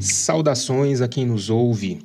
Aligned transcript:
Saudações 0.00 1.00
a 1.00 1.08
quem 1.08 1.26
nos 1.26 1.50
ouve. 1.50 2.00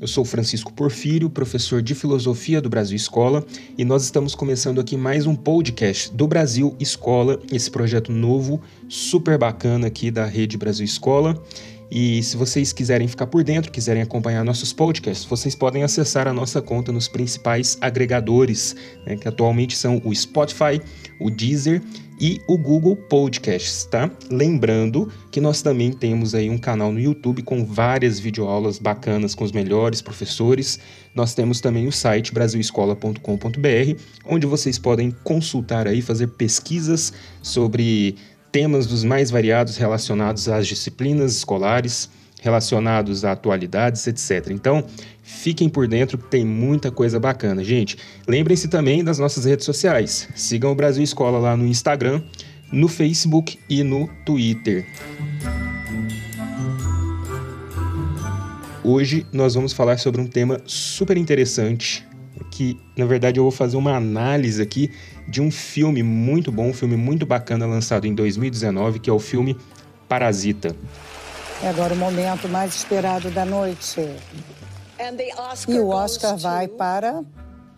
Eu 0.00 0.06
sou 0.06 0.24
Francisco 0.24 0.72
Porfírio, 0.72 1.30
professor 1.30 1.80
de 1.80 1.94
Filosofia 1.94 2.60
do 2.60 2.68
Brasil 2.68 2.96
Escola, 2.96 3.44
e 3.78 3.84
nós 3.84 4.04
estamos 4.04 4.34
começando 4.34 4.80
aqui 4.80 4.96
mais 4.96 5.26
um 5.26 5.34
podcast 5.34 6.12
do 6.14 6.26
Brasil 6.26 6.76
Escola, 6.78 7.40
esse 7.50 7.70
projeto 7.70 8.12
novo, 8.12 8.60
super 8.88 9.38
bacana 9.38 9.86
aqui 9.86 10.10
da 10.10 10.26
Rede 10.26 10.58
Brasil 10.58 10.84
Escola. 10.84 11.42
E 11.90 12.22
se 12.22 12.36
vocês 12.36 12.72
quiserem 12.72 13.06
ficar 13.06 13.26
por 13.26 13.44
dentro, 13.44 13.70
quiserem 13.70 14.02
acompanhar 14.02 14.44
nossos 14.44 14.72
podcasts, 14.72 15.24
vocês 15.24 15.54
podem 15.54 15.82
acessar 15.82 16.26
a 16.26 16.32
nossa 16.32 16.60
conta 16.60 16.90
nos 16.90 17.08
principais 17.08 17.78
agregadores, 17.80 18.74
né, 19.06 19.16
que 19.16 19.28
atualmente 19.28 19.76
são 19.76 20.02
o 20.04 20.14
Spotify, 20.14 20.80
o 21.20 21.30
Deezer 21.30 21.80
e 22.20 22.40
o 22.46 22.56
Google 22.56 22.96
Podcasts, 22.96 23.84
tá? 23.84 24.10
Lembrando 24.30 25.10
que 25.30 25.40
nós 25.40 25.62
também 25.62 25.92
temos 25.92 26.34
aí 26.34 26.48
um 26.48 26.58
canal 26.58 26.90
no 26.92 26.98
YouTube 26.98 27.42
com 27.42 27.64
várias 27.64 28.18
videoaulas 28.18 28.78
bacanas 28.78 29.34
com 29.34 29.44
os 29.44 29.52
melhores 29.52 30.00
professores. 30.00 30.78
Nós 31.14 31.34
temos 31.34 31.60
também 31.60 31.86
o 31.86 31.92
site 31.92 32.32
brasilescola.com.br, 32.32 34.00
onde 34.24 34.46
vocês 34.46 34.78
podem 34.78 35.10
consultar 35.22 35.86
aí, 35.86 36.00
fazer 36.00 36.28
pesquisas 36.28 37.12
sobre 37.42 38.16
temas 38.50 38.86
dos 38.86 39.04
mais 39.04 39.30
variados 39.30 39.76
relacionados 39.76 40.48
às 40.48 40.66
disciplinas 40.66 41.36
escolares, 41.36 42.08
relacionados 42.40 43.24
a 43.24 43.32
atualidades, 43.32 44.06
etc. 44.06 44.50
Então, 44.50 44.84
fiquem 45.22 45.68
por 45.68 45.88
dentro 45.88 46.18
que 46.18 46.28
tem 46.28 46.44
muita 46.44 46.90
coisa 46.90 47.18
bacana. 47.18 47.64
Gente, 47.64 47.96
lembrem-se 48.26 48.68
também 48.68 49.02
das 49.02 49.18
nossas 49.18 49.44
redes 49.44 49.64
sociais. 49.64 50.28
Sigam 50.34 50.72
o 50.72 50.74
Brasil 50.74 51.02
Escola 51.02 51.38
lá 51.38 51.56
no 51.56 51.66
Instagram, 51.66 52.22
no 52.70 52.88
Facebook 52.88 53.58
e 53.68 53.82
no 53.82 54.08
Twitter. 54.24 54.86
Hoje 58.84 59.26
nós 59.32 59.54
vamos 59.54 59.72
falar 59.72 59.98
sobre 59.98 60.20
um 60.20 60.26
tema 60.26 60.60
super 60.64 61.16
interessante 61.16 62.06
que, 62.52 62.78
na 62.96 63.04
verdade, 63.04 63.38
eu 63.38 63.42
vou 63.42 63.50
fazer 63.50 63.76
uma 63.76 63.96
análise 63.96 64.62
aqui 64.62 64.90
de 65.28 65.42
um 65.42 65.50
filme 65.50 66.02
muito 66.02 66.52
bom, 66.52 66.68
um 66.68 66.72
filme 66.72 66.96
muito 66.96 67.26
bacana 67.26 67.66
lançado 67.66 68.06
em 68.06 68.14
2019, 68.14 69.00
que 69.00 69.10
é 69.10 69.12
o 69.12 69.18
filme 69.18 69.56
Parasita. 70.08 70.74
É 71.62 71.68
agora 71.68 71.94
o 71.94 71.96
momento 71.96 72.48
mais 72.48 72.74
esperado 72.74 73.30
da 73.30 73.44
noite. 73.44 74.00
E 75.68 75.78
o 75.78 75.88
Oscar 75.88 76.36
vai 76.36 76.68
para 76.68 77.22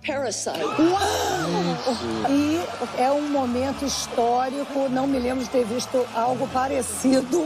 Parasite. 0.07 0.61
Uau! 0.61 2.31
E 2.31 2.61
é 3.03 3.11
um 3.11 3.29
momento 3.31 3.85
histórico, 3.85 4.89
não 4.89 5.07
me 5.09 5.19
lembro 5.19 5.43
de 5.45 5.51
ter 5.51 5.65
visto 5.67 6.07
algo 6.15 6.47
parecido. 6.49 7.39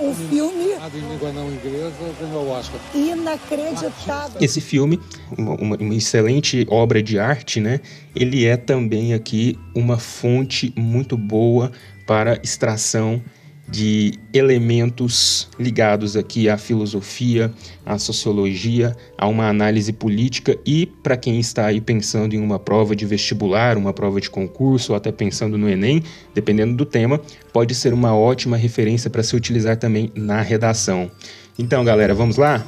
Um 0.00 0.14
filme 0.14 0.72
em 0.72 1.00
língua 1.10 1.32
não 1.32 1.48
inglesa 1.50 1.92
ganhou 2.18 2.44
o 2.46 2.50
Oscar. 2.50 2.80
inacreditável. 2.94 4.40
Esse 4.40 4.60
filme, 4.60 4.98
uma, 5.36 5.54
uma- 5.54 5.76
uma 5.76 5.94
excelente 5.94 6.66
obra 6.70 7.02
de 7.02 7.18
arte, 7.18 7.60
né? 7.60 7.80
Ele 8.16 8.46
é 8.46 8.56
também 8.56 9.12
aqui 9.12 9.58
uma 9.74 9.98
fonte 9.98 10.72
muito 10.76 11.16
boa 11.16 11.70
para 12.06 12.40
extração 12.42 13.22
de 13.72 14.18
elementos 14.34 15.48
ligados 15.58 16.14
aqui 16.14 16.46
à 16.46 16.58
filosofia, 16.58 17.50
à 17.86 17.96
sociologia, 17.96 18.94
a 19.16 19.26
uma 19.26 19.48
análise 19.48 19.94
política 19.94 20.58
e 20.66 20.84
para 20.84 21.16
quem 21.16 21.40
está 21.40 21.64
aí 21.64 21.80
pensando 21.80 22.34
em 22.34 22.38
uma 22.38 22.58
prova 22.58 22.94
de 22.94 23.06
vestibular, 23.06 23.78
uma 23.78 23.94
prova 23.94 24.20
de 24.20 24.28
concurso 24.28 24.92
ou 24.92 24.96
até 24.96 25.10
pensando 25.10 25.56
no 25.56 25.70
Enem, 25.70 26.02
dependendo 26.34 26.76
do 26.76 26.84
tema, 26.84 27.18
pode 27.50 27.74
ser 27.74 27.94
uma 27.94 28.14
ótima 28.14 28.58
referência 28.58 29.08
para 29.08 29.22
se 29.22 29.34
utilizar 29.34 29.78
também 29.78 30.12
na 30.14 30.42
redação. 30.42 31.10
Então, 31.58 31.82
galera, 31.82 32.14
vamos 32.14 32.36
lá? 32.36 32.66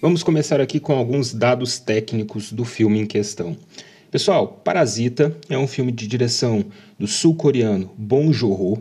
Vamos 0.00 0.22
começar 0.22 0.60
aqui 0.60 0.78
com 0.78 0.92
alguns 0.92 1.34
dados 1.34 1.80
técnicos 1.80 2.52
do 2.52 2.64
filme 2.64 3.00
em 3.00 3.06
questão. 3.06 3.56
Pessoal, 4.10 4.60
Parasita 4.64 5.36
é 5.48 5.56
um 5.56 5.68
filme 5.68 5.92
de 5.92 6.04
direção 6.04 6.64
do 6.98 7.06
sul-coreano 7.06 7.92
Bong 7.96 8.32
Joon-ho. 8.32 8.76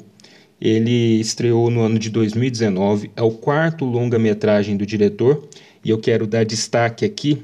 Ele 0.59 1.19
estreou 1.19 1.69
no 1.69 1.81
ano 1.81 1.99
de 1.99 2.09
2019, 2.09 3.11
é 3.15 3.21
o 3.21 3.29
quarto 3.29 3.85
longa-metragem 3.85 4.75
do 4.75 4.87
diretor 4.87 5.47
e 5.85 5.91
eu 5.91 5.99
quero 5.99 6.25
dar 6.25 6.43
destaque 6.43 7.05
aqui 7.05 7.43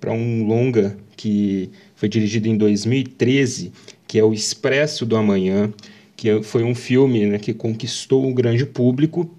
para 0.00 0.12
um 0.12 0.46
longa 0.46 0.96
que 1.14 1.68
foi 1.94 2.08
dirigido 2.08 2.48
em 2.48 2.56
2013, 2.56 3.70
que 4.08 4.18
é 4.18 4.24
o 4.24 4.32
Expresso 4.32 5.04
do 5.04 5.14
Amanhã, 5.14 5.70
que 6.16 6.42
foi 6.42 6.64
um 6.64 6.74
filme 6.74 7.26
né, 7.26 7.38
que 7.38 7.52
conquistou 7.52 8.26
o 8.26 8.32
grande 8.32 8.64
público 8.64 9.30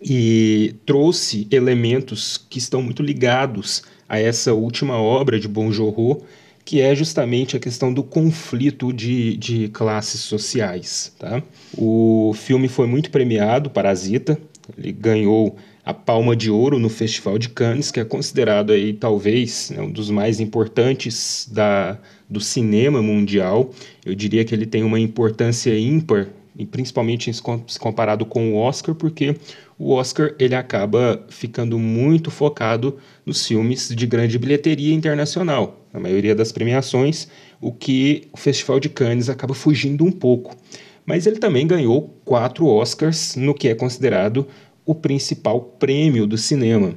e 0.00 0.76
trouxe 0.86 1.48
elementos 1.50 2.38
que 2.48 2.58
estão 2.58 2.80
muito 2.80 3.02
ligados 3.02 3.82
a 4.08 4.16
essa 4.16 4.54
última 4.54 4.96
obra 4.96 5.40
de 5.40 5.48
Bong 5.48 5.72
Joon-ho, 5.72 6.22
que 6.64 6.80
é 6.80 6.94
justamente 6.94 7.56
a 7.56 7.60
questão 7.60 7.92
do 7.92 8.02
conflito 8.02 8.92
de, 8.92 9.36
de 9.36 9.68
classes 9.68 10.20
sociais. 10.20 11.12
Tá? 11.18 11.42
O 11.76 12.32
filme 12.34 12.68
foi 12.68 12.86
muito 12.86 13.10
premiado, 13.10 13.70
Parasita, 13.70 14.38
ele 14.78 14.92
ganhou 14.92 15.56
a 15.84 15.92
Palma 15.92 16.36
de 16.36 16.48
Ouro 16.50 16.78
no 16.78 16.88
Festival 16.88 17.38
de 17.38 17.48
Cannes, 17.48 17.90
que 17.90 17.98
é 17.98 18.04
considerado 18.04 18.72
aí 18.72 18.92
talvez 18.92 19.70
né, 19.70 19.82
um 19.82 19.90
dos 19.90 20.10
mais 20.10 20.38
importantes 20.38 21.48
da, 21.50 21.98
do 22.30 22.40
cinema 22.40 23.02
mundial. 23.02 23.72
Eu 24.04 24.14
diria 24.14 24.44
que 24.44 24.54
ele 24.54 24.66
tem 24.66 24.84
uma 24.84 25.00
importância 25.00 25.76
ímpar, 25.76 26.28
e 26.56 26.66
principalmente 26.66 27.32
se 27.32 27.78
comparado 27.78 28.26
com 28.26 28.52
o 28.52 28.56
Oscar, 28.56 28.94
porque 28.94 29.36
o 29.78 29.92
Oscar 29.92 30.34
ele 30.38 30.54
acaba 30.54 31.24
ficando 31.28 31.78
muito 31.78 32.30
focado 32.30 32.98
nos 33.24 33.46
filmes 33.46 33.88
de 33.88 34.06
grande 34.06 34.38
bilheteria 34.38 34.94
internacional, 34.94 35.86
na 35.92 36.00
maioria 36.00 36.34
das 36.34 36.52
premiações, 36.52 37.28
o 37.60 37.72
que 37.72 38.28
o 38.32 38.36
Festival 38.36 38.78
de 38.78 38.88
Cannes 38.88 39.28
acaba 39.28 39.54
fugindo 39.54 40.04
um 40.04 40.12
pouco. 40.12 40.56
Mas 41.04 41.26
ele 41.26 41.38
também 41.38 41.66
ganhou 41.66 42.16
quatro 42.24 42.66
Oscars 42.66 43.34
no 43.34 43.54
que 43.54 43.68
é 43.68 43.74
considerado 43.74 44.46
o 44.84 44.94
principal 44.94 45.60
prêmio 45.60 46.26
do 46.26 46.36
cinema. 46.36 46.94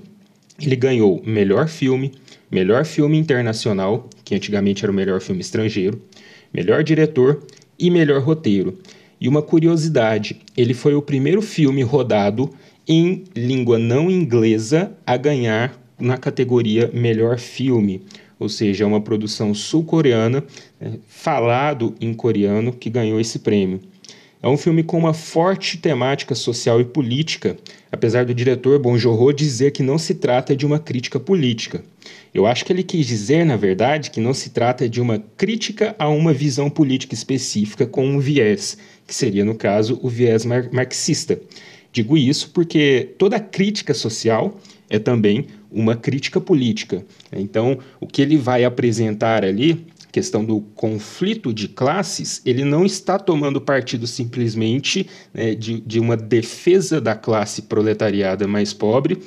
Ele 0.61 0.75
ganhou 0.75 1.21
melhor 1.25 1.67
filme, 1.67 2.11
melhor 2.49 2.85
filme 2.85 3.17
internacional, 3.17 4.09
que 4.23 4.35
antigamente 4.35 4.83
era 4.83 4.91
o 4.91 4.95
melhor 4.95 5.21
filme 5.21 5.41
estrangeiro, 5.41 6.01
melhor 6.53 6.83
diretor 6.83 7.45
e 7.77 7.91
melhor 7.91 8.21
roteiro. 8.21 8.77
E 9.19 9.27
uma 9.27 9.41
curiosidade, 9.41 10.41
ele 10.55 10.73
foi 10.73 10.93
o 10.95 11.01
primeiro 11.01 11.41
filme 11.41 11.81
rodado 11.81 12.49
em 12.87 13.23
língua 13.35 13.79
não 13.79 14.11
inglesa 14.11 14.91
a 15.05 15.17
ganhar 15.17 15.79
na 15.99 16.17
categoria 16.17 16.91
melhor 16.93 17.39
filme, 17.39 18.01
ou 18.37 18.49
seja, 18.49 18.83
é 18.83 18.87
uma 18.87 19.01
produção 19.01 19.53
sul-coreana 19.53 20.43
né, 20.79 20.99
falado 21.07 21.95
em 22.01 22.13
coreano 22.13 22.73
que 22.73 22.89
ganhou 22.89 23.19
esse 23.19 23.39
prêmio. 23.39 23.79
É 24.45 24.47
um 24.47 24.57
filme 24.57 24.83
com 24.83 24.95
uma 24.95 25.11
forte 25.11 25.75
temática 25.75 26.35
social 26.35 26.79
e 26.79 26.85
política, 26.85 27.57
apesar 27.91 28.25
do 28.25 28.31
diretor 28.31 28.77
Bong 28.77 28.95
Joon-ho 28.95 29.33
dizer 29.33 29.71
que 29.71 29.81
não 29.81 29.97
se 29.97 30.13
trata 30.13 30.55
de 30.55 30.67
uma 30.67 30.77
crítica 30.77 31.19
política. 31.19 31.83
Eu 32.31 32.45
acho 32.45 32.63
que 32.63 32.71
ele 32.71 32.83
quis 32.83 33.07
dizer, 33.07 33.43
na 33.43 33.55
verdade, 33.55 34.11
que 34.11 34.21
não 34.21 34.35
se 34.35 34.51
trata 34.51 34.87
de 34.87 35.01
uma 35.01 35.17
crítica 35.35 35.95
a 35.97 36.07
uma 36.09 36.31
visão 36.31 36.69
política 36.69 37.15
específica 37.15 37.87
com 37.87 38.05
um 38.05 38.19
viés, 38.19 38.77
que 39.07 39.15
seria, 39.15 39.43
no 39.43 39.55
caso, 39.55 39.99
o 40.03 40.07
viés 40.07 40.45
mar 40.45 40.69
marxista. 40.71 41.39
Digo 41.91 42.15
isso 42.15 42.51
porque 42.51 43.15
toda 43.17 43.39
crítica 43.39 43.95
social 43.95 44.59
é 44.87 44.99
também 44.99 45.47
uma 45.71 45.95
crítica 45.95 46.39
política. 46.39 47.03
Então, 47.33 47.79
o 47.99 48.05
que 48.05 48.21
ele 48.21 48.37
vai 48.37 48.63
apresentar 48.63 49.43
ali 49.43 49.87
questão 50.15 50.45
do 50.45 50.61
conflito 50.75 51.53
de 51.53 51.67
classes, 51.67 52.41
ele 52.45 52.63
não 52.63 52.85
está 52.85 53.19
tomando 53.19 53.59
partido 53.59 54.07
simplesmente 54.07 55.05
né, 55.33 55.53
de, 55.53 55.81
de 55.81 55.99
uma 55.99 56.15
defesa 56.15 57.01
da 57.01 57.13
classe 57.13 57.63
proletariada 57.63 58.47
mais 58.47 58.71
pobre, 58.71 59.17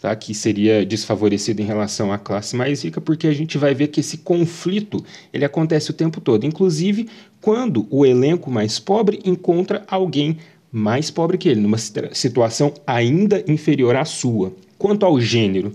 tá, 0.00 0.14
que 0.14 0.32
seria 0.32 0.86
desfavorecida 0.86 1.60
em 1.60 1.64
relação 1.64 2.12
à 2.12 2.18
classe 2.18 2.54
mais 2.54 2.84
rica, 2.84 3.00
porque 3.00 3.26
a 3.26 3.32
gente 3.32 3.58
vai 3.58 3.74
ver 3.74 3.88
que 3.88 3.98
esse 3.98 4.18
conflito 4.18 5.04
ele 5.32 5.44
acontece 5.44 5.90
o 5.90 5.94
tempo 5.94 6.20
todo, 6.20 6.46
inclusive 6.46 7.08
quando 7.40 7.84
o 7.90 8.06
elenco 8.06 8.48
mais 8.48 8.78
pobre 8.78 9.18
encontra 9.24 9.82
alguém 9.88 10.36
mais 10.70 11.10
pobre 11.10 11.38
que 11.38 11.48
ele, 11.48 11.60
numa 11.60 11.78
situa- 11.78 12.10
situação 12.12 12.72
ainda 12.86 13.42
inferior 13.48 13.96
à 13.96 14.04
sua. 14.04 14.54
Quanto 14.78 15.04
ao 15.04 15.20
gênero, 15.20 15.72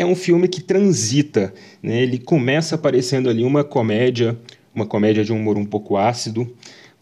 é 0.00 0.06
um 0.06 0.14
filme 0.14 0.48
que 0.48 0.62
transita, 0.62 1.52
né? 1.82 2.02
Ele 2.02 2.18
começa 2.18 2.74
aparecendo 2.74 3.28
ali 3.28 3.44
uma 3.44 3.62
comédia, 3.62 4.34
uma 4.74 4.86
comédia 4.86 5.22
de 5.22 5.30
um 5.30 5.36
humor 5.36 5.58
um 5.58 5.64
pouco 5.66 5.98
ácido, 5.98 6.50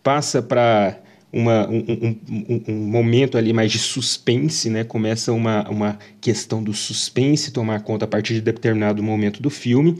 passa 0.03 0.43
para 0.43 0.99
um, 1.33 1.49
um- 1.49 2.17
um- 2.29 2.62
um 2.67 2.75
momento 2.89 3.39
ali 3.39 3.53
mais 3.53 3.71
de 3.71 3.79
suspense, 3.79 4.69
né? 4.69 4.83
Começa 4.83 5.33
uma, 5.33 5.69
uma 5.71 5.99
questão 6.21 6.61
do 6.61 6.75
suspense 6.75 7.53
tomar 7.53 7.83
conta 7.83 8.05
a 8.05 8.09
partir 8.09 8.35
de 8.35 8.41
determinado 8.41 9.01
momento 9.01 9.41
do 9.41 9.49
filme. 9.49 9.97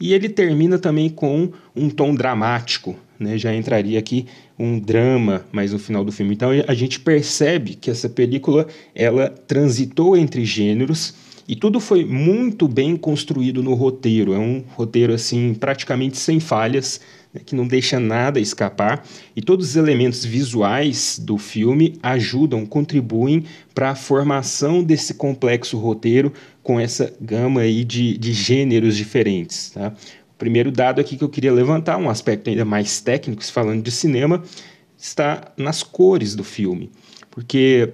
E 0.00 0.12
ele 0.12 0.28
termina 0.28 0.76
também 0.76 1.08
com 1.08 1.50
um 1.76 1.88
tom 1.88 2.14
dramático, 2.16 2.96
né? 3.16 3.38
Já 3.38 3.54
entraria 3.54 3.98
aqui 3.98 4.26
um 4.58 4.76
drama 4.80 5.44
mais 5.52 5.72
no 5.72 5.78
final 5.78 6.04
do 6.04 6.10
filme. 6.10 6.34
Então 6.34 6.50
a 6.66 6.74
gente 6.74 6.98
percebe 6.98 7.74
que 7.74 7.90
essa 7.92 8.08
película 8.08 8.66
ela 8.92 9.28
transitou 9.46 10.16
entre 10.16 10.44
gêneros 10.44 11.14
e 11.50 11.56
tudo 11.56 11.80
foi 11.80 12.04
muito 12.04 12.68
bem 12.68 12.96
construído 12.96 13.60
no 13.60 13.74
roteiro. 13.74 14.32
É 14.32 14.38
um 14.38 14.62
roteiro 14.76 15.12
assim 15.12 15.52
praticamente 15.52 16.16
sem 16.16 16.38
falhas, 16.38 17.00
né? 17.34 17.40
que 17.44 17.56
não 17.56 17.66
deixa 17.66 17.98
nada 17.98 18.38
escapar. 18.38 19.04
E 19.34 19.42
todos 19.42 19.70
os 19.70 19.74
elementos 19.74 20.24
visuais 20.24 21.18
do 21.20 21.36
filme 21.36 21.98
ajudam, 22.04 22.64
contribuem 22.64 23.46
para 23.74 23.90
a 23.90 23.94
formação 23.96 24.84
desse 24.84 25.14
complexo 25.14 25.76
roteiro 25.76 26.32
com 26.62 26.78
essa 26.78 27.12
gama 27.20 27.62
aí 27.62 27.82
de, 27.82 28.16
de 28.16 28.32
gêneros 28.32 28.96
diferentes. 28.96 29.70
Tá? 29.70 29.88
O 30.32 30.38
primeiro 30.38 30.70
dado 30.70 31.00
aqui 31.00 31.16
que 31.16 31.24
eu 31.24 31.28
queria 31.28 31.52
levantar, 31.52 31.96
um 31.96 32.08
aspecto 32.08 32.48
ainda 32.48 32.64
mais 32.64 33.00
técnico, 33.00 33.44
falando 33.46 33.82
de 33.82 33.90
cinema, 33.90 34.40
está 34.96 35.52
nas 35.56 35.82
cores 35.82 36.36
do 36.36 36.44
filme. 36.44 36.92
Porque 37.28 37.92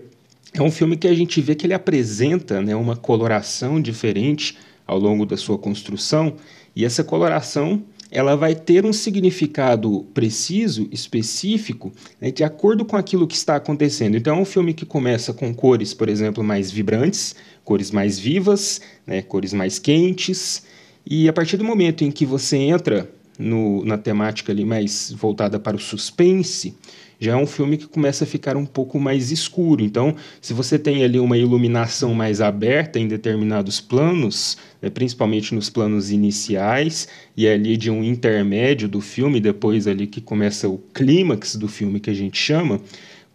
é 0.56 0.62
um 0.62 0.70
filme 0.70 0.96
que 0.96 1.08
a 1.08 1.14
gente 1.14 1.40
vê 1.40 1.54
que 1.54 1.66
ele 1.66 1.74
apresenta 1.74 2.60
né, 2.60 2.74
uma 2.74 2.96
coloração 2.96 3.80
diferente 3.80 4.56
ao 4.86 4.98
longo 4.98 5.26
da 5.26 5.36
sua 5.36 5.58
construção, 5.58 6.34
e 6.74 6.84
essa 6.84 7.02
coloração 7.02 7.82
ela 8.10 8.36
vai 8.36 8.54
ter 8.54 8.86
um 8.86 8.92
significado 8.92 10.06
preciso, 10.14 10.88
específico, 10.92 11.92
né, 12.20 12.30
de 12.30 12.44
acordo 12.44 12.84
com 12.84 12.96
aquilo 12.96 13.26
que 13.26 13.34
está 13.34 13.56
acontecendo. 13.56 14.16
Então, 14.16 14.38
é 14.38 14.40
um 14.40 14.44
filme 14.44 14.72
que 14.72 14.86
começa 14.86 15.32
com 15.32 15.52
cores, 15.52 15.92
por 15.92 16.08
exemplo, 16.08 16.44
mais 16.44 16.70
vibrantes, 16.70 17.34
cores 17.64 17.90
mais 17.90 18.18
vivas, 18.18 18.80
né, 19.06 19.22
cores 19.22 19.52
mais 19.52 19.78
quentes, 19.78 20.62
e 21.04 21.28
a 21.28 21.32
partir 21.32 21.56
do 21.56 21.64
momento 21.64 22.04
em 22.04 22.10
que 22.10 22.24
você 22.24 22.56
entra 22.56 23.10
no, 23.38 23.84
na 23.84 23.98
temática 23.98 24.52
ali 24.52 24.64
mais 24.64 25.12
voltada 25.12 25.58
para 25.58 25.76
o 25.76 25.80
suspense, 25.80 26.74
já 27.18 27.32
é 27.32 27.36
um 27.36 27.46
filme 27.46 27.76
que 27.76 27.86
começa 27.86 28.24
a 28.24 28.26
ficar 28.26 28.56
um 28.56 28.66
pouco 28.66 28.98
mais 28.98 29.30
escuro. 29.30 29.82
Então, 29.82 30.14
se 30.40 30.52
você 30.52 30.78
tem 30.78 31.04
ali 31.04 31.18
uma 31.18 31.36
iluminação 31.36 32.14
mais 32.14 32.40
aberta 32.40 32.98
em 32.98 33.08
determinados 33.08 33.80
planos, 33.80 34.56
né, 34.80 34.90
principalmente 34.90 35.54
nos 35.54 35.70
planos 35.70 36.10
iniciais 36.10 37.08
e 37.36 37.48
ali 37.48 37.76
de 37.76 37.90
um 37.90 38.04
intermédio 38.04 38.88
do 38.88 39.00
filme, 39.00 39.40
depois 39.40 39.86
ali 39.86 40.06
que 40.06 40.20
começa 40.20 40.68
o 40.68 40.78
clímax 40.92 41.56
do 41.56 41.68
filme 41.68 42.00
que 42.00 42.10
a 42.10 42.14
gente 42.14 42.38
chama, 42.38 42.80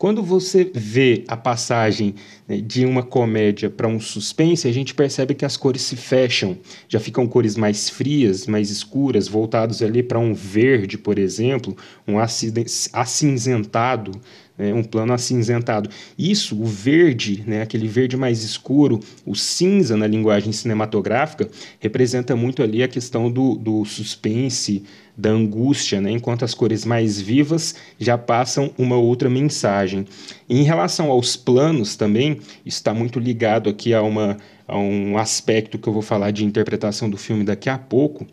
quando 0.01 0.24
você 0.24 0.63
vê 0.74 1.24
a 1.27 1.38
passagem 1.38 2.15
né, 2.48 2.59
de 2.59 2.88
uma 2.88 3.03
comédia 3.03 3.69
para 3.69 3.88
um 3.88 4.00
suspense, 4.00 4.68
a 4.68 4.71
gente 4.71 4.95
percebe 4.95 5.36
que 5.36 5.45
as 5.45 5.56
cores 5.56 5.83
se 5.83 5.95
fecham, 5.95 6.57
já 6.89 7.00
ficam 7.00 7.27
cores 7.27 7.56
mais 7.56 7.88
frias, 7.88 8.48
mais 8.48 8.71
escuras, 8.71 9.27
voltados 9.27 9.80
ali 9.83 10.01
para 10.01 10.18
um 10.18 10.33
verde, 10.33 10.98
por 10.98 11.19
exemplo, 11.19 11.77
um 12.07 12.18
acinzentado, 12.18 14.19
né, 14.61 14.71
um 14.71 14.83
plano 14.83 15.11
acinzentado. 15.11 15.89
Isso, 16.17 16.61
o 16.61 16.65
verde, 16.65 17.43
né, 17.47 17.63
aquele 17.63 17.87
verde 17.87 18.15
mais 18.15 18.43
escuro, 18.43 18.99
o 19.25 19.35
cinza 19.35 19.97
na 19.97 20.05
linguagem 20.05 20.53
cinematográfica, 20.53 21.49
representa 21.79 22.35
muito 22.35 22.61
ali 22.61 22.83
a 22.83 22.87
questão 22.87 23.31
do, 23.31 23.55
do 23.55 23.83
suspense, 23.85 24.83
da 25.17 25.29
angústia, 25.29 25.99
né? 25.99 26.09
enquanto 26.11 26.45
as 26.45 26.53
cores 26.53 26.85
mais 26.85 27.19
vivas 27.19 27.75
já 27.99 28.17
passam 28.17 28.71
uma 28.77 28.95
outra 28.95 29.29
mensagem. 29.29 30.05
Em 30.49 30.63
relação 30.63 31.11
aos 31.11 31.35
planos 31.35 31.95
também, 31.95 32.39
está 32.65 32.93
muito 32.93 33.19
ligado 33.19 33.69
aqui 33.69 33.93
a, 33.93 34.01
uma, 34.01 34.37
a 34.67 34.77
um 34.77 35.17
aspecto 35.17 35.77
que 35.77 35.87
eu 35.87 35.93
vou 35.93 36.01
falar 36.01 36.31
de 36.31 36.45
interpretação 36.45 37.09
do 37.09 37.17
filme 37.17 37.43
daqui 37.43 37.69
a 37.69 37.77
pouco. 37.77 38.25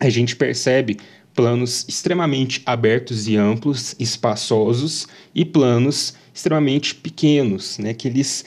A 0.00 0.08
gente 0.08 0.34
percebe 0.34 0.96
planos 1.34 1.84
extremamente 1.88 2.62
abertos 2.64 3.26
e 3.26 3.36
amplos, 3.36 3.94
espaçosos, 3.98 5.06
e 5.34 5.44
planos 5.44 6.14
extremamente 6.32 6.94
pequenos, 6.94 7.78
né? 7.78 7.92
que 7.92 8.08
eles 8.08 8.44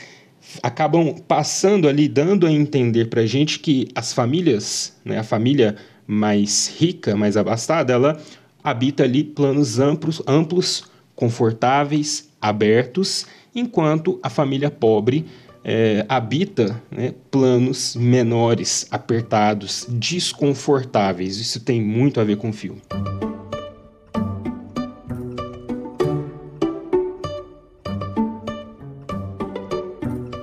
acabam 0.64 1.16
passando 1.28 1.88
ali, 1.88 2.08
dando 2.08 2.48
a 2.48 2.52
entender 2.52 3.10
para 3.10 3.22
a 3.22 3.26
gente 3.26 3.60
que 3.60 3.88
as 3.94 4.14
famílias, 4.14 4.96
né, 5.04 5.18
a 5.20 5.24
família 5.24 5.76
mais 6.06 6.74
rica, 6.80 7.16
mais 7.16 7.36
abastada, 7.36 7.94
ela 7.94 8.22
habita 8.64 9.04
ali 9.04 9.24
planos 9.24 9.80
amplos, 9.80 10.22
amplos 10.26 10.86
confortáveis, 11.16 12.30
abertos, 12.42 13.26
enquanto 13.54 14.20
a 14.24 14.30
família 14.30 14.70
pobre 14.70 15.26
é, 15.70 16.06
habita 16.08 16.82
né, 16.90 17.14
planos 17.30 17.94
menores, 17.94 18.88
apertados, 18.90 19.86
desconfortáveis. 19.90 21.38
Isso 21.42 21.60
tem 21.60 21.82
muito 21.82 22.22
a 22.22 22.24
ver 22.24 22.38
com 22.38 22.50
o 22.50 22.54
filme. 22.54 22.82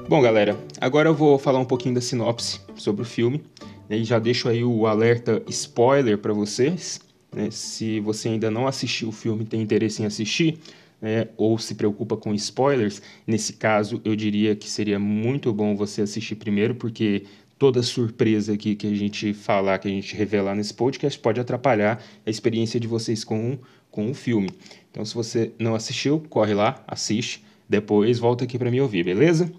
Bom, 0.07 0.21
galera, 0.21 0.59
agora 0.79 1.09
eu 1.09 1.15
vou 1.15 1.39
falar 1.39 1.59
um 1.59 1.65
pouquinho 1.65 1.95
da 1.95 2.03
sinopse 2.03 2.61
sobre 2.77 3.01
o 3.01 3.07
filme. 3.07 3.43
E 3.89 4.05
já 4.05 4.19
deixo 4.19 4.49
aí 4.49 4.63
o 4.63 4.87
alerta 4.87 5.43
spoiler 5.49 6.19
para 6.19 6.35
vocês. 6.35 7.01
Né? 7.35 7.49
Se 7.51 7.99
você 8.01 8.29
ainda 8.29 8.51
não 8.51 8.67
assistiu 8.67 9.09
o 9.09 9.13
filme 9.13 9.45
tem 9.45 9.63
interesse 9.63 10.03
em 10.03 10.07
assistir, 10.07 10.59
né? 11.01 11.29
ou 11.37 11.59
se 11.59 11.75
preocupa 11.75 12.17
com 12.17 12.35
spoilers, 12.35 13.03
nesse 13.27 13.55
caso 13.55 14.01
eu 14.05 14.15
diria 14.17 14.55
que 14.57 14.69
seria 14.69 14.99
muito 14.99 15.53
bom 15.53 15.77
você 15.77 16.03
assistir 16.03 16.37
primeiro, 16.37 16.75
porque 16.75 17.25
toda 17.59 17.83
surpresa 17.83 18.55
aqui 18.55 18.75
que 18.75 18.87
a 18.87 18.95
gente 18.95 19.33
falar, 19.33 19.79
que 19.79 19.89
a 19.89 19.91
gente 19.91 20.15
revelar 20.15 20.55
nesse 20.55 20.75
podcast 20.75 21.19
pode 21.19 21.41
atrapalhar 21.41 22.03
a 22.27 22.31
experiência 22.31 22.79
de 22.81 22.87
vocês 22.87 23.25
com, 23.25 23.59
com 23.91 24.11
o 24.11 24.15
filme. 24.15 24.51
Então, 24.91 25.05
se 25.05 25.15
você 25.15 25.53
não 25.59 25.75
assistiu, 25.75 26.21
corre 26.29 26.55
lá, 26.55 26.83
assiste, 26.87 27.45
depois 27.69 28.19
volta 28.19 28.45
aqui 28.45 28.59
para 28.59 28.71
me 28.71 28.81
ouvir, 28.81 29.05
beleza? 29.05 29.51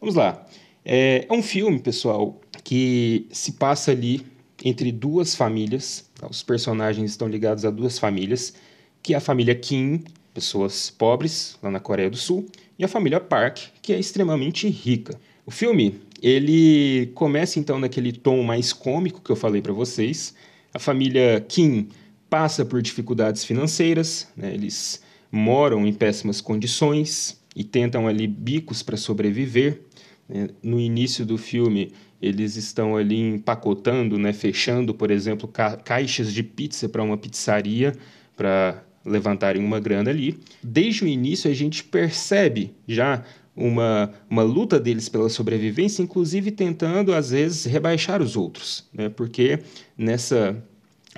Vamos 0.00 0.14
lá. 0.14 0.46
É, 0.84 1.26
é 1.28 1.32
um 1.32 1.42
filme, 1.42 1.78
pessoal, 1.78 2.40
que 2.62 3.26
se 3.30 3.52
passa 3.52 3.90
ali 3.90 4.24
entre 4.64 4.92
duas 4.92 5.34
famílias. 5.34 6.08
Tá? 6.14 6.26
Os 6.28 6.42
personagens 6.42 7.10
estão 7.10 7.28
ligados 7.28 7.64
a 7.64 7.70
duas 7.70 7.98
famílias, 7.98 8.54
que 9.02 9.14
é 9.14 9.16
a 9.16 9.20
família 9.20 9.54
Kim, 9.54 10.02
pessoas 10.38 10.88
pobres 10.88 11.58
lá 11.60 11.68
na 11.68 11.80
Coreia 11.80 12.08
do 12.08 12.16
Sul, 12.16 12.46
e 12.78 12.84
a 12.84 12.88
família 12.88 13.18
Park, 13.18 13.58
que 13.82 13.92
é 13.92 13.98
extremamente 13.98 14.68
rica. 14.68 15.18
O 15.44 15.50
filme 15.50 16.00
ele 16.22 17.10
começa 17.14 17.58
então 17.58 17.80
naquele 17.80 18.12
tom 18.12 18.44
mais 18.44 18.72
cômico 18.72 19.20
que 19.20 19.30
eu 19.30 19.34
falei 19.36 19.60
para 19.60 19.72
vocês. 19.72 20.32
A 20.72 20.78
família 20.78 21.44
Kim 21.48 21.88
passa 22.30 22.64
por 22.64 22.80
dificuldades 22.80 23.44
financeiras, 23.44 24.28
né? 24.36 24.54
eles 24.54 25.02
moram 25.30 25.84
em 25.84 25.92
péssimas 25.92 26.40
condições 26.40 27.40
e 27.56 27.64
tentam 27.64 28.06
ali 28.06 28.28
bicos 28.28 28.80
para 28.80 28.96
sobreviver. 28.96 29.80
Né? 30.28 30.50
No 30.62 30.78
início 30.78 31.26
do 31.26 31.36
filme, 31.36 31.90
eles 32.22 32.54
estão 32.54 32.96
ali 32.96 33.18
empacotando, 33.18 34.18
né, 34.18 34.32
fechando, 34.32 34.94
por 34.94 35.10
exemplo, 35.10 35.48
ca 35.48 35.76
caixas 35.76 36.32
de 36.32 36.44
pizza 36.44 36.88
para 36.88 37.02
uma 37.02 37.16
pizzaria 37.16 37.92
para 38.36 38.84
levantarem 39.08 39.64
uma 39.64 39.80
grana 39.80 40.10
ali. 40.10 40.38
Desde 40.62 41.04
o 41.04 41.08
início 41.08 41.50
a 41.50 41.54
gente 41.54 41.82
percebe 41.84 42.72
já 42.86 43.24
uma, 43.56 44.12
uma 44.30 44.42
luta 44.42 44.78
deles 44.78 45.08
pela 45.08 45.28
sobrevivência, 45.28 46.02
inclusive 46.02 46.50
tentando 46.52 47.12
às 47.12 47.30
vezes 47.30 47.64
rebaixar 47.64 48.22
os 48.22 48.36
outros, 48.36 48.88
né? 48.92 49.08
Porque 49.08 49.58
nessa 49.96 50.56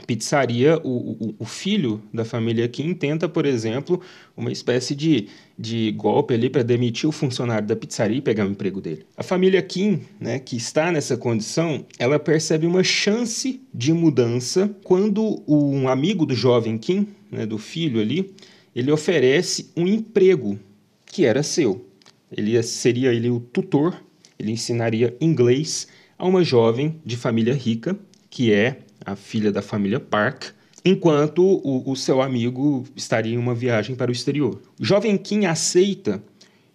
pizzaria, 0.06 0.80
o, 0.82 0.88
o, 0.88 1.34
o, 1.40 1.44
filho 1.44 2.00
da 2.12 2.24
família 2.24 2.66
Kim 2.68 2.94
tenta, 2.94 3.28
por 3.28 3.44
exemplo, 3.44 4.00
uma 4.36 4.50
espécie 4.50 4.94
de, 4.94 5.28
de 5.58 5.92
golpe 5.92 6.32
ali 6.34 6.48
para 6.48 6.62
demitir 6.62 7.08
o 7.08 7.12
funcionário 7.12 7.66
da 7.66 7.76
pizzaria 7.76 8.18
e 8.18 8.22
pegar 8.22 8.46
o 8.46 8.50
emprego 8.50 8.80
dele. 8.80 9.04
A 9.16 9.22
família 9.22 9.60
Kim, 9.60 10.02
né, 10.18 10.38
que 10.38 10.56
está 10.56 10.90
nessa 10.90 11.16
condição, 11.16 11.84
ela 11.98 12.18
percebe 12.18 12.66
uma 12.66 12.84
chance 12.84 13.60
de 13.74 13.92
mudança 13.92 14.74
quando 14.84 15.42
um 15.46 15.88
amigo 15.88 16.24
do 16.24 16.34
jovem 16.34 16.78
Kim, 16.78 17.08
né, 17.30 17.44
do 17.44 17.58
filho 17.58 18.00
ali, 18.00 18.32
ele 18.74 18.90
oferece 18.92 19.70
um 19.76 19.86
emprego 19.86 20.58
que 21.04 21.24
era 21.24 21.42
seu. 21.42 21.84
Ele 22.30 22.62
seria 22.62 23.12
ele 23.12 23.28
o 23.28 23.40
tutor, 23.40 24.00
ele 24.38 24.52
ensinaria 24.52 25.16
inglês 25.20 25.88
a 26.16 26.26
uma 26.26 26.44
jovem 26.44 27.00
de 27.04 27.16
família 27.16 27.54
rica, 27.54 27.98
que 28.28 28.52
é 28.52 28.78
a 29.04 29.16
filha 29.16 29.50
da 29.52 29.62
família 29.62 30.00
Park, 30.00 30.46
enquanto 30.84 31.42
o, 31.42 31.90
o 31.90 31.96
seu 31.96 32.22
amigo 32.22 32.84
estaria 32.96 33.34
em 33.34 33.38
uma 33.38 33.54
viagem 33.54 33.94
para 33.94 34.10
o 34.10 34.12
exterior. 34.12 34.60
O 34.78 34.84
jovem 34.84 35.16
Kim 35.16 35.46
aceita 35.46 36.22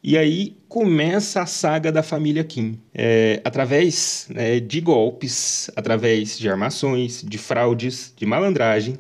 e 0.04 0.18
aí 0.18 0.56
começa 0.68 1.42
a 1.42 1.48
saga 1.48 1.92
da 1.92 2.04
família 2.04 2.44
Kim. 2.44 2.80
É, 2.94 3.42
através 3.44 4.28
né, 4.30 4.60
de 4.60 4.80
golpes, 4.80 5.72
através 5.76 6.38
de 6.38 6.48
armações, 6.48 7.24
de 7.24 7.38
fraudes, 7.40 8.14
de 8.16 8.26
malandragem, 8.26 9.00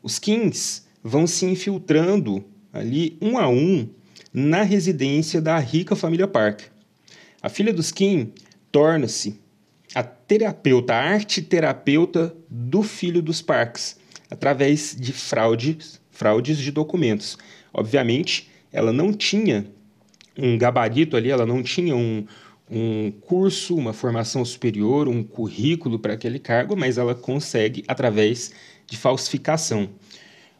os 0.00 0.20
Kings 0.20 0.82
vão 1.02 1.26
se 1.26 1.44
infiltrando 1.44 2.44
ali 2.72 3.16
um 3.20 3.36
a 3.36 3.48
um 3.48 3.88
na 4.32 4.62
residência 4.62 5.40
da 5.40 5.58
rica 5.58 5.96
família 5.96 6.28
Park. 6.28 6.60
A 7.42 7.48
filha 7.48 7.72
dos 7.72 7.90
Kim 7.90 8.32
torna-se 8.70 9.40
a 9.94 10.02
terapeuta, 10.02 10.94
a 10.94 10.98
arte 10.98 11.40
terapeuta 11.40 12.34
do 12.50 12.82
filho 12.82 13.22
dos 13.22 13.40
Parks, 13.40 13.96
através 14.30 14.96
de 14.98 15.12
fraudes, 15.12 16.00
fraudes 16.10 16.58
de 16.58 16.72
documentos. 16.72 17.38
Obviamente, 17.72 18.50
ela 18.72 18.92
não 18.92 19.12
tinha 19.12 19.66
um 20.36 20.58
gabarito 20.58 21.16
ali, 21.16 21.30
ela 21.30 21.46
não 21.46 21.62
tinha 21.62 21.94
um, 21.94 22.26
um 22.68 23.12
curso, 23.12 23.76
uma 23.76 23.92
formação 23.92 24.44
superior, 24.44 25.08
um 25.08 25.22
currículo 25.22 25.98
para 25.98 26.14
aquele 26.14 26.38
cargo, 26.38 26.76
mas 26.76 26.98
ela 26.98 27.14
consegue 27.14 27.84
através 27.86 28.52
de 28.86 28.96
falsificação. 28.96 29.88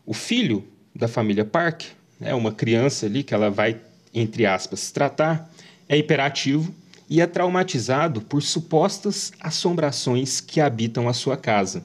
O 0.06 0.14
filho 0.14 0.64
da 0.94 1.08
família 1.08 1.44
Park, 1.44 1.82
é 2.20 2.26
né, 2.26 2.34
uma 2.34 2.52
criança 2.52 3.06
ali 3.06 3.24
que 3.24 3.34
ela 3.34 3.50
vai, 3.50 3.80
entre 4.12 4.46
aspas, 4.46 4.92
tratar, 4.92 5.50
é 5.88 5.96
hiperativo 5.96 6.72
e 7.08 7.20
é 7.20 7.26
traumatizado 7.26 8.20
por 8.20 8.42
supostas 8.42 9.32
assombrações 9.40 10.40
que 10.40 10.60
habitam 10.60 11.08
a 11.08 11.12
sua 11.12 11.36
casa. 11.36 11.84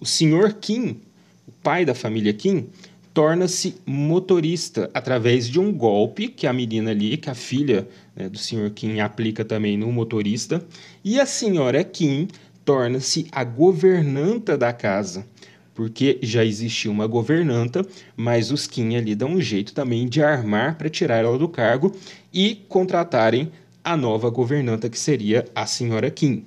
O 0.00 0.06
Sr. 0.06 0.54
Kim, 0.60 1.00
o 1.46 1.52
pai 1.62 1.84
da 1.84 1.94
família 1.94 2.32
Kim, 2.32 2.68
torna-se 3.12 3.76
motorista 3.84 4.90
através 4.94 5.48
de 5.48 5.60
um 5.60 5.72
golpe 5.72 6.28
que 6.28 6.46
a 6.46 6.52
menina 6.52 6.90
ali, 6.90 7.16
que 7.16 7.28
a 7.28 7.34
filha 7.34 7.86
né, 8.16 8.28
do 8.28 8.38
Sr. 8.38 8.70
Kim 8.70 9.00
aplica 9.00 9.44
também 9.44 9.76
no 9.76 9.92
motorista, 9.92 10.64
e 11.04 11.20
a 11.20 11.26
senhora 11.26 11.84
Kim 11.84 12.28
torna-se 12.64 13.26
a 13.30 13.44
governanta 13.44 14.56
da 14.56 14.72
casa, 14.72 15.26
porque 15.74 16.18
já 16.22 16.44
existia 16.44 16.90
uma 16.90 17.06
governanta, 17.06 17.84
mas 18.16 18.50
os 18.50 18.66
Kim 18.66 18.96
ali 18.96 19.14
dão 19.14 19.30
um 19.30 19.40
jeito 19.40 19.74
também 19.74 20.08
de 20.08 20.22
armar 20.22 20.76
para 20.76 20.88
tirar 20.88 21.18
ela 21.18 21.38
do 21.38 21.48
cargo 21.48 21.92
e 22.32 22.64
contratarem 22.68 23.50
a 23.84 23.96
nova 23.96 24.30
governanta 24.30 24.88
que 24.88 24.98
seria 24.98 25.44
a 25.54 25.66
senhora 25.66 26.10
Kim. 26.10 26.44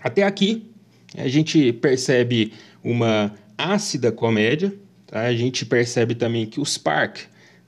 Até 0.00 0.22
aqui 0.22 0.70
a 1.16 1.28
gente 1.28 1.72
percebe 1.74 2.52
uma 2.82 3.34
ácida 3.56 4.10
comédia, 4.10 4.74
tá? 5.06 5.22
a 5.22 5.34
gente 5.34 5.66
percebe 5.66 6.14
também 6.14 6.46
que 6.46 6.60
os 6.60 6.78
Park 6.78 7.18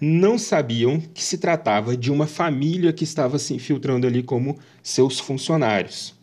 não 0.01 0.37
sabiam 0.39 1.01
que 1.01 1.23
se 1.23 1.39
tratava 1.39 1.97
de 1.97 2.11
uma 2.11 2.27
família 2.27 2.93
que 2.93 3.05
estava 3.05 3.39
se 3.39 3.55
infiltrando 3.55 4.07
ali 4.07 4.23
como 4.23 4.59
seus 4.83 5.19
funcionários. 5.19 6.15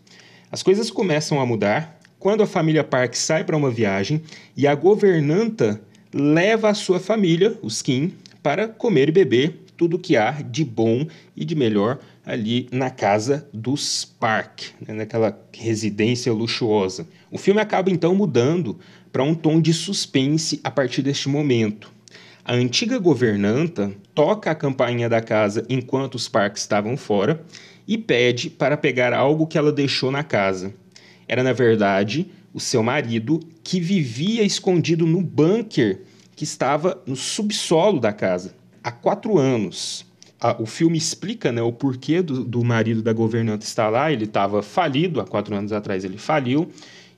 As 0.51 0.61
coisas 0.61 0.91
começam 0.91 1.39
a 1.39 1.45
mudar 1.45 1.99
quando 2.19 2.43
a 2.43 2.47
família 2.47 2.83
Park 2.83 3.15
sai 3.15 3.43
para 3.43 3.57
uma 3.57 3.71
viagem 3.71 4.21
e 4.55 4.67
a 4.67 4.75
governanta 4.75 5.81
leva 6.13 6.69
a 6.69 6.73
sua 6.73 6.99
família, 6.99 7.57
os 7.61 7.81
Kim, 7.81 8.13
para 8.43 8.67
comer 8.67 9.09
e 9.09 9.11
beber 9.11 9.61
tudo 9.77 9.97
que 9.97 10.17
há 10.17 10.31
de 10.41 10.63
bom 10.63 11.07
e 11.35 11.45
de 11.45 11.55
melhor 11.55 11.99
ali 12.25 12.67
na 12.71 12.89
casa 12.89 13.47
dos 13.53 14.05
Park, 14.05 14.69
né, 14.85 14.93
naquela 14.93 15.37
residência 15.53 16.31
luxuosa. 16.31 17.07
O 17.31 17.37
filme 17.37 17.61
acaba 17.61 17.89
então 17.89 18.13
mudando 18.13 18.79
para 19.11 19.23
um 19.23 19.33
tom 19.33 19.59
de 19.59 19.73
suspense 19.73 20.59
a 20.63 20.71
partir 20.71 21.01
deste 21.01 21.27
momento. 21.27 21.91
A 22.43 22.53
antiga 22.53 22.97
governanta 22.97 23.91
toca 24.15 24.51
a 24.51 24.55
campainha 24.55 25.07
da 25.07 25.21
casa 25.21 25.65
enquanto 25.69 26.15
os 26.15 26.27
Park 26.27 26.57
estavam 26.57 26.97
fora 26.97 27.43
e 27.87 27.97
pede 27.97 28.49
para 28.49 28.77
pegar 28.77 29.13
algo 29.13 29.47
que 29.47 29.57
ela 29.57 29.71
deixou 29.71 30.11
na 30.11 30.23
casa. 30.23 30.73
Era, 31.27 31.43
na 31.43 31.53
verdade, 31.53 32.31
o 32.53 32.59
seu 32.59 32.83
marido 32.83 33.39
que 33.63 33.79
vivia 33.79 34.43
escondido 34.43 35.05
no 35.05 35.21
bunker 35.21 36.01
que 36.35 36.43
estava 36.43 37.01
no 37.05 37.15
subsolo 37.15 37.99
da 37.99 38.11
casa 38.11 38.55
há 38.83 38.91
quatro 38.91 39.37
anos. 39.37 40.05
O 40.59 40.65
filme 40.65 40.97
explica 40.97 41.51
né, 41.51 41.61
o 41.61 41.71
porquê 41.71 42.21
do, 42.21 42.43
do 42.43 42.63
marido 42.63 43.01
da 43.01 43.13
governanta 43.13 43.65
estar 43.65 43.89
lá. 43.89 44.11
Ele 44.11 44.25
estava 44.25 44.61
falido, 44.63 45.21
há 45.21 45.25
quatro 45.25 45.55
anos 45.55 45.71
atrás 45.71 46.03
ele 46.03 46.17
faliu, 46.17 46.69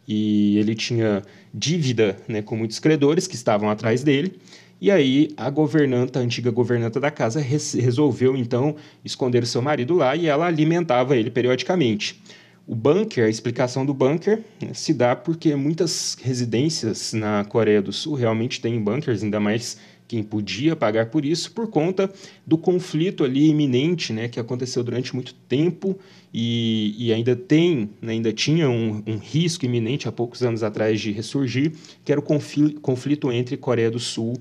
e 0.08 0.58
ele 0.58 0.76
tinha 0.76 1.24
dívida 1.54 2.18
né, 2.28 2.42
com 2.42 2.58
muitos 2.58 2.80
credores 2.80 3.26
que 3.26 3.36
estavam 3.36 3.70
atrás 3.70 4.04
dele. 4.04 4.40
E 4.82 4.92
aí 4.92 5.30
a 5.38 5.50
governanta, 5.50 6.20
a 6.20 6.22
antiga 6.22 6.52
governanta 6.52 7.00
da 7.00 7.10
casa, 7.10 7.40
res, 7.40 7.74
resolveu 7.74 8.36
então 8.36 8.76
esconder 9.06 9.42
o 9.42 9.46
seu 9.46 9.62
marido 9.62 9.96
lá 9.96 10.14
e 10.16 10.28
ela 10.28 10.46
alimentava 10.46 11.16
ele 11.16 11.32
periodicamente. 11.32 12.22
O 12.68 12.76
bunker, 12.76 13.26
a 13.26 13.30
explicação 13.30 13.86
do 13.86 13.94
bunker 13.94 14.42
né, 14.62 14.74
se 14.74 14.94
dá 14.94 15.16
porque 15.16 15.56
muitas 15.56 16.18
residências 16.22 17.14
na 17.14 17.46
Coreia 17.46 17.82
do 17.82 17.94
Sul 17.94 18.16
realmente 18.16 18.60
têm 18.60 18.82
bunkers, 18.82 19.24
ainda 19.24 19.40
mais 19.40 19.78
quem 20.08 20.24
podia 20.24 20.76
pagar 20.76 21.08
por 21.08 21.26
isso, 21.26 21.52
por 21.52 21.68
conta 21.68 22.12
do 22.46 22.58
conflito 22.58 23.24
ali 23.24 23.50
iminente, 23.50 24.14
né, 24.14 24.28
que 24.28 24.40
aconteceu 24.40 24.84
durante 24.84 25.14
muito 25.14 25.34
tempo 25.34 25.98
e, 26.34 26.96
e 26.98 27.14
ainda 27.14 27.36
tem, 27.36 27.90
né, 28.02 28.14
ainda 28.14 28.32
tinha 28.32 28.70
um, 28.70 29.02
um, 29.08 29.18
risco 29.18 29.66
iminente 29.66 30.08
há 30.08 30.12
poucos 30.12 30.44
anos 30.44 30.64
atrás 30.64 31.00
de 31.00 31.12
ressurgir, 31.12 31.74
que 32.04 32.12
era 32.12 32.20
o 32.20 32.24
conflito 32.82 33.32
entre 33.32 33.58
Coreia 33.58 33.90
do 33.90 34.00
Sul 34.00 34.34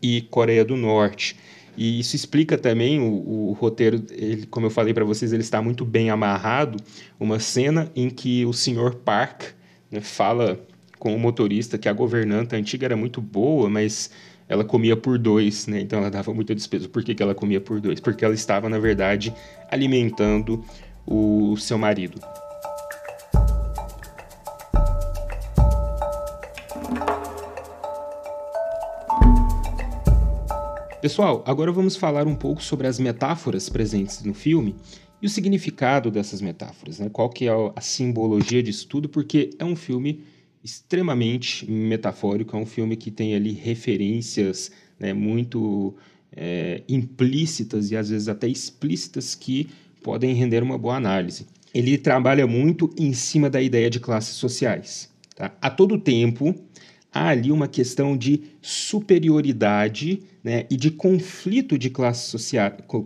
e 0.00 0.22
Coreia 0.22 0.64
do 0.64 0.76
Norte. 0.76 1.36
E 1.76 1.98
isso 1.98 2.14
explica 2.14 2.58
também 2.58 3.00
o, 3.00 3.48
o 3.48 3.52
roteiro, 3.52 4.02
ele, 4.10 4.46
como 4.46 4.66
eu 4.66 4.70
falei 4.70 4.92
para 4.92 5.04
vocês, 5.04 5.32
ele 5.32 5.42
está 5.42 5.62
muito 5.62 5.84
bem 5.84 6.10
amarrado. 6.10 6.78
Uma 7.18 7.38
cena 7.38 7.90
em 7.96 8.10
que 8.10 8.44
o 8.44 8.52
senhor 8.52 8.96
Park 8.96 9.44
né, 9.90 10.00
fala 10.00 10.60
com 10.98 11.16
o 11.16 11.18
motorista 11.18 11.78
que 11.78 11.88
a 11.88 11.92
governanta 11.92 12.56
antiga 12.56 12.86
era 12.86 12.96
muito 12.96 13.20
boa, 13.20 13.68
mas 13.68 14.10
ela 14.52 14.64
comia 14.64 14.94
por 14.94 15.16
dois, 15.16 15.66
né? 15.66 15.80
Então 15.80 15.98
ela 15.98 16.10
dava 16.10 16.34
muita 16.34 16.54
despesa. 16.54 16.86
Por 16.86 17.02
que, 17.02 17.14
que 17.14 17.22
ela 17.22 17.34
comia 17.34 17.58
por 17.58 17.80
dois? 17.80 18.00
Porque 18.00 18.22
ela 18.22 18.34
estava, 18.34 18.68
na 18.68 18.78
verdade, 18.78 19.32
alimentando 19.70 20.62
o 21.06 21.56
seu 21.56 21.78
marido. 21.78 22.20
Pessoal, 31.00 31.42
agora 31.46 31.72
vamos 31.72 31.96
falar 31.96 32.26
um 32.26 32.34
pouco 32.34 32.62
sobre 32.62 32.86
as 32.86 32.98
metáforas 32.98 33.70
presentes 33.70 34.22
no 34.22 34.34
filme 34.34 34.76
e 35.22 35.26
o 35.26 35.30
significado 35.30 36.10
dessas 36.10 36.42
metáforas, 36.42 36.98
né? 36.98 37.08
Qual 37.10 37.30
que 37.30 37.48
é 37.48 37.52
a 37.74 37.80
simbologia 37.80 38.62
disso 38.62 38.86
tudo, 38.86 39.08
porque 39.08 39.48
é 39.58 39.64
um 39.64 39.74
filme 39.74 40.22
extremamente 40.64 41.68
metafórico, 41.70 42.56
é 42.56 42.58
um 42.58 42.66
filme 42.66 42.96
que 42.96 43.10
tem 43.10 43.34
ali 43.34 43.52
referências 43.52 44.70
né, 44.98 45.12
muito 45.12 45.94
é, 46.34 46.82
implícitas 46.88 47.90
e 47.90 47.96
às 47.96 48.08
vezes 48.08 48.28
até 48.28 48.46
explícitas 48.48 49.34
que 49.34 49.68
podem 50.02 50.34
render 50.34 50.62
uma 50.62 50.78
boa 50.78 50.96
análise. 50.96 51.46
Ele 51.74 51.96
trabalha 51.96 52.46
muito 52.46 52.92
em 52.98 53.12
cima 53.12 53.48
da 53.48 53.60
ideia 53.60 53.88
de 53.88 53.98
classes 53.98 54.34
sociais. 54.34 55.08
Tá? 55.34 55.52
A 55.60 55.70
todo 55.70 55.98
tempo, 55.98 56.54
há 57.12 57.28
ali 57.28 57.50
uma 57.50 57.68
questão 57.68 58.16
de 58.16 58.42
superioridade 58.60 60.22
né, 60.42 60.66
e 60.70 60.76
de 60.76 60.90
conflito 60.90 61.78
de 61.78 61.90
classes, 61.90 62.52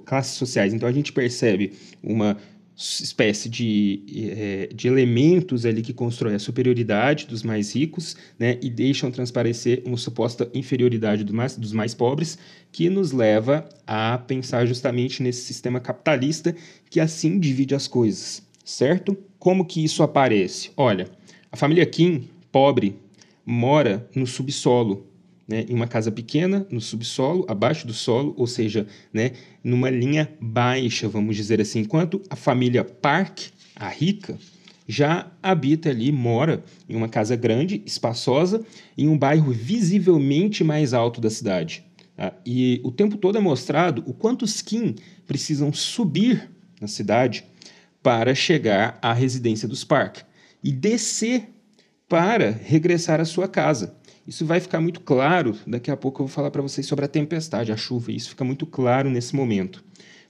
classes 0.05 0.35
sociais. 0.35 0.73
Então 0.75 0.89
a 0.89 0.93
gente 0.93 1.13
percebe 1.13 1.73
uma 2.03 2.37
espécie 2.77 3.49
de, 3.49 4.03
é, 4.37 4.69
de 4.75 4.87
elementos 4.87 5.65
ali 5.65 5.81
que 5.81 5.95
constroem 5.95 6.35
a 6.35 6.39
superioridade 6.39 7.27
dos 7.27 7.43
mais 7.43 7.75
ricos 7.75 8.17
né, 8.39 8.59
e 8.61 8.69
deixam 8.69 9.11
transparecer 9.11 9.83
uma 9.87 9.97
suposta 9.97 10.51
inferioridade 10.53 11.25
do 11.25 11.33
mais, 11.33 11.57
dos 11.57 11.73
mais 11.73 11.95
pobres, 11.95 12.39
que 12.71 12.91
nos 12.91 13.13
leva 13.13 13.67
a 13.87 14.19
pensar 14.19 14.67
justamente 14.67 15.23
nesse 15.23 15.43
sistema 15.43 15.81
capitalista 15.81 16.55
que 16.91 17.01
assim 17.01 17.39
divide 17.39 17.75
as 17.75 17.89
coisas, 17.89 18.43
certo? 18.63 19.17
Como 19.39 19.65
que 19.65 19.83
isso 19.83 20.03
aparece? 20.03 20.71
Olha, 20.77 21.09
a 21.51 21.57
família 21.57 21.87
Kim, 21.87 22.29
pobre, 22.53 22.97
mora 23.45 24.07
no 24.15 24.27
subsolo 24.27 25.07
né, 25.49 25.65
em 25.69 25.75
uma 25.75 25.87
casa 25.87 26.11
pequena, 26.11 26.67
no 26.71 26.81
subsolo, 26.81 27.45
abaixo 27.49 27.87
do 27.87 27.93
solo, 27.93 28.35
ou 28.37 28.47
seja, 28.47 28.87
né, 29.13 29.33
numa 29.63 29.91
linha 29.91 30.29
baixa, 30.41 31.09
vamos 31.09 31.37
dizer 31.37 31.61
assim, 31.61 31.81
enquanto 31.81 32.23
a 32.29 32.37
família 32.37 32.85
Park, 32.85 33.41
a 33.75 33.89
rica, 33.89 34.39
já 34.89 35.33
habita 35.43 35.91
ali, 35.91 36.13
mora 36.13 36.65
em 36.89 36.95
uma 36.95 37.09
casa 37.09 37.35
grande, 37.35 37.83
espaçosa, 37.85 38.65
em 38.97 39.09
um 39.09 39.19
bairro 39.19 39.53
visivelmente 39.53 40.63
mais 40.63 40.95
alto 40.95 41.21
da 41.21 41.29
cidade. 41.29 41.85
Tá? 42.17 42.33
E 42.47 42.81
o 42.85 42.93
tempo 42.93 43.17
todo 43.17 43.37
é 43.37 43.41
mostrado 43.41 44.03
o 44.07 44.15
quanto 44.15 44.45
os 44.45 44.63
Kim 44.63 44.95
precisam 45.27 45.73
subir 45.73 46.49
na 46.81 46.87
cidade 46.87 47.45
para 48.03 48.35
chegar 48.35 48.99
à 49.03 49.13
residência 49.13 49.67
dos 49.67 49.83
Park 49.83 50.19
e 50.63 50.71
descer 50.71 51.49
para 52.09 52.51
regressar 52.51 53.21
à 53.21 53.25
sua 53.25 53.49
casa. 53.49 53.96
Isso 54.27 54.45
vai 54.45 54.59
ficar 54.59 54.81
muito 54.81 55.01
claro, 55.01 55.57
daqui 55.67 55.91
a 55.91 55.97
pouco 55.97 56.23
eu 56.23 56.27
vou 56.27 56.35
falar 56.35 56.51
para 56.51 56.63
vocês 56.63 56.87
sobre 56.87 57.05
a 57.05 57.09
tempestade, 57.09 57.71
a 57.71 57.77
chuva, 57.77 58.11
isso 58.11 58.31
fica 58.31 58.45
muito 58.45 58.67
claro 58.67 59.09
nesse 59.09 59.37
momento. 59.37 59.85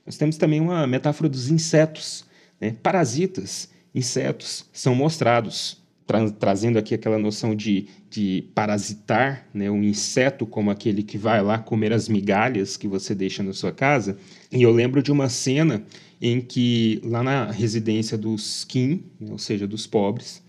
Nós 0.05 0.17
temos 0.17 0.37
também 0.37 0.61
uma 0.61 0.87
metáfora 0.87 1.29
dos 1.29 1.51
insetos. 1.51 2.25
Né? 2.61 2.77
Parasitas, 2.83 3.69
insetos, 3.95 4.67
são 4.73 4.95
mostrados. 4.95 5.79
tra 6.07 6.31
trazendo 6.31 6.79
aqui 6.79 6.95
aquela 6.95 7.19
noção 7.19 7.57
de, 7.57 7.89
de 8.09 8.45
parasitar, 8.55 9.47
né, 9.53 9.69
um 9.71 9.83
inseto 9.83 10.47
como 10.47 10.71
aquele 10.71 11.03
que 11.03 11.19
vai 11.19 11.43
lá 11.43 11.59
comer 11.59 11.93
as 11.93 12.09
migalhas 12.09 12.77
que 12.77 12.87
você 12.87 13.15
deixa 13.15 13.43
na 13.43 13.53
sua 13.53 13.73
casa. 13.73 14.17
E 14.53 14.63
eu 14.63 14.71
lembro 14.71 15.03
de 15.03 15.11
uma 15.11 15.29
cena 15.29 15.83
em 16.23 16.41
que 16.41 17.01
lá 17.03 17.23
na 17.23 17.51
residência 17.51 18.17
dos 18.17 18.65
Kim, 18.65 19.05
né, 19.19 19.33
ou 19.33 19.39
seja, 19.39 19.67
dos 19.67 19.87
pobres, 19.87 20.43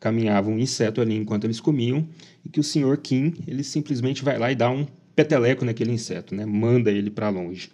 caminhava 0.00 0.50
um 0.50 0.58
inseto 0.58 1.00
ali 1.00 1.14
enquanto 1.14 1.44
eles 1.44 1.60
comiam 1.60 2.08
e 2.44 2.48
que 2.48 2.58
o 2.58 2.64
senhor 2.64 2.96
Kim 2.96 3.34
ele 3.46 3.62
simplesmente 3.62 4.24
vai 4.24 4.38
lá 4.38 4.50
e 4.50 4.56
dá 4.56 4.70
um 4.70 4.86
peteleco 5.14 5.64
naquele 5.64 5.92
inseto, 5.92 6.34
né, 6.34 6.44
manda 6.46 6.90
ele 6.90 7.10
para 7.10 7.28
longe. 7.28 7.70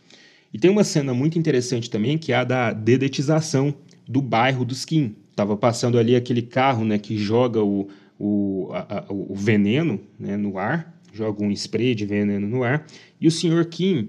E 0.53 0.59
tem 0.59 0.71
uma 0.71 0.85
cena 0.85 1.15
muito 1.15 1.39
interessante 1.39 1.89
também 1.89 2.19
que 2.19 2.33
é 2.33 2.37
a 2.37 2.45
da 2.45 2.73
dedetização 2.73 3.75
do 4.07 4.21
bairro 4.21 4.65
dos 4.65 4.85
Kim, 4.85 5.15
Tava 5.37 5.55
passando 5.55 5.99
ali 5.99 6.17
aquele 6.17 6.41
carro 6.41 6.83
né, 6.83 6.99
que 6.99 7.19
joga 7.19 7.63
o, 7.63 7.89
o, 8.19 8.71
a, 8.73 9.01
a, 9.01 9.05
o 9.11 9.35
veneno 9.35 10.01
né, 10.19 10.35
no 10.35 10.57
ar, 10.57 10.99
joga 11.13 11.45
um 11.45 11.51
spray 11.51 11.95
de 11.95 12.07
veneno 12.07 12.49
no 12.49 12.65
ar, 12.65 12.87
e 13.21 13.29
o 13.29 13.31
senhor 13.31 13.67
Kim, 13.67 14.09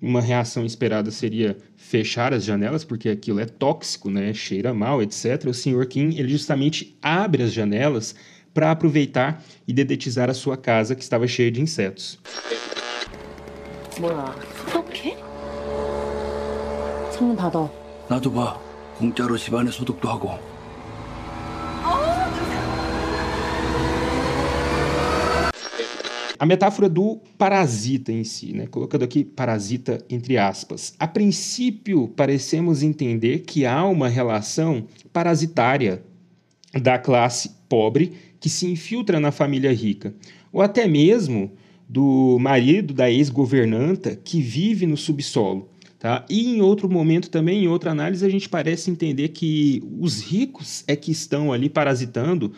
uma 0.00 0.20
reação 0.20 0.66
esperada 0.66 1.10
seria 1.10 1.56
fechar 1.76 2.34
as 2.34 2.44
janelas, 2.44 2.84
porque 2.84 3.08
aquilo 3.08 3.40
é 3.40 3.46
tóxico, 3.46 4.10
né, 4.10 4.34
cheira 4.34 4.74
mal, 4.74 5.02
etc. 5.02 5.46
O 5.46 5.54
senhor 5.54 5.86
Kim, 5.86 6.14
ele 6.16 6.28
justamente 6.28 6.96
abre 7.00 7.42
as 7.42 7.52
janelas 7.52 8.14
para 8.52 8.70
aproveitar 8.70 9.42
e 9.66 9.72
dedetizar 9.72 10.28
a 10.28 10.34
sua 10.34 10.56
casa 10.56 10.94
que 10.94 11.02
estava 11.02 11.26
cheia 11.26 11.50
de 11.50 11.60
insetos. 11.60 12.18
뭐야, 14.00 14.34
소독해? 14.66 15.16
창문 17.12 17.36
닫아. 17.36 17.70
나도 18.08 18.32
봐. 18.32 18.60
공짜로 18.98 19.36
집안에 19.36 19.70
소독도 19.70 20.08
하고. 20.08 20.38
A 26.39 26.45
metáfora 26.45 26.87
do 26.87 27.19
parasita 27.37 28.13
em 28.13 28.23
si, 28.23 28.53
né? 28.53 28.65
colocando 28.65 29.03
aqui 29.03 29.25
parasita 29.25 30.01
entre 30.09 30.37
aspas. 30.37 30.93
A 30.97 31.05
princípio, 31.05 32.07
parecemos 32.07 32.81
entender 32.81 33.39
que 33.39 33.65
há 33.65 33.85
uma 33.85 34.07
relação 34.07 34.87
parasitária 35.11 36.01
da 36.81 36.97
classe 36.97 37.51
pobre 37.67 38.13
que 38.39 38.47
se 38.49 38.65
infiltra 38.67 39.19
na 39.19 39.33
família 39.33 39.73
rica, 39.73 40.15
ou 40.53 40.61
até 40.61 40.87
mesmo 40.87 41.51
do 41.89 42.37
marido 42.39 42.93
da 42.93 43.11
ex-governanta 43.11 44.15
que 44.15 44.39
vive 44.39 44.85
no 44.85 44.95
subsolo. 44.95 45.69
Tá? 45.99 46.25
E 46.29 46.55
em 46.55 46.61
outro 46.61 46.89
momento 46.89 47.29
também, 47.29 47.65
em 47.65 47.67
outra 47.67 47.91
análise, 47.91 48.25
a 48.25 48.29
gente 48.29 48.47
parece 48.47 48.89
entender 48.89 49.27
que 49.29 49.83
os 49.99 50.21
ricos 50.21 50.81
é 50.87 50.95
que 50.95 51.11
estão 51.11 51.51
ali 51.51 51.69
parasitando 51.69 52.53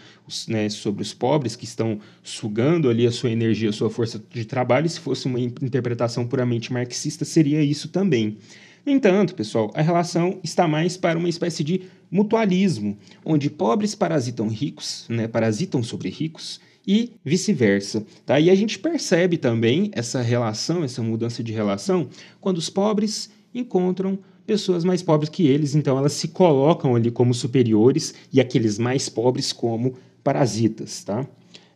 né, 0.47 0.69
sobre 0.69 1.01
os 1.01 1.11
pobres, 1.11 1.55
que 1.55 1.65
estão 1.65 1.99
sugando 2.21 2.87
ali 2.87 3.07
a 3.07 3.11
sua 3.11 3.31
energia, 3.31 3.71
a 3.71 3.73
sua 3.73 3.89
força 3.89 4.23
de 4.29 4.45
trabalho, 4.45 4.85
e 4.85 4.89
se 4.89 4.99
fosse 4.99 5.25
uma 5.25 5.39
interpretação 5.39 6.27
puramente 6.27 6.71
marxista, 6.71 7.25
seria 7.25 7.63
isso 7.63 7.89
também. 7.89 8.37
No 8.85 8.91
entanto, 8.91 9.33
pessoal, 9.33 9.71
a 9.73 9.81
relação 9.81 10.39
está 10.43 10.67
mais 10.67 10.95
para 10.95 11.17
uma 11.17 11.29
espécie 11.29 11.63
de 11.63 11.81
mutualismo, 12.11 12.95
onde 13.25 13.49
pobres 13.49 13.95
parasitam 13.95 14.47
ricos, 14.49 15.07
né, 15.09 15.27
parasitam 15.27 15.81
sobre 15.81 16.09
ricos, 16.09 16.59
e 16.85 17.13
vice-versa. 17.23 18.05
Tá? 18.25 18.39
E 18.39 18.49
a 18.49 18.55
gente 18.55 18.79
percebe 18.79 19.37
também 19.37 19.91
essa 19.93 20.21
relação, 20.21 20.83
essa 20.83 21.01
mudança 21.01 21.43
de 21.43 21.51
relação, 21.51 22.09
quando 22.39 22.57
os 22.57 22.69
pobres 22.69 23.29
encontram 23.53 24.19
pessoas 24.45 24.83
mais 24.83 25.01
pobres 25.01 25.29
que 25.29 25.47
eles, 25.47 25.75
então 25.75 25.97
elas 25.97 26.13
se 26.13 26.27
colocam 26.27 26.95
ali 26.95 27.11
como 27.11 27.33
superiores 27.33 28.13
e 28.33 28.41
aqueles 28.41 28.77
mais 28.77 29.07
pobres 29.07 29.53
como 29.53 29.93
parasitas. 30.23 31.03
Tá? 31.03 31.27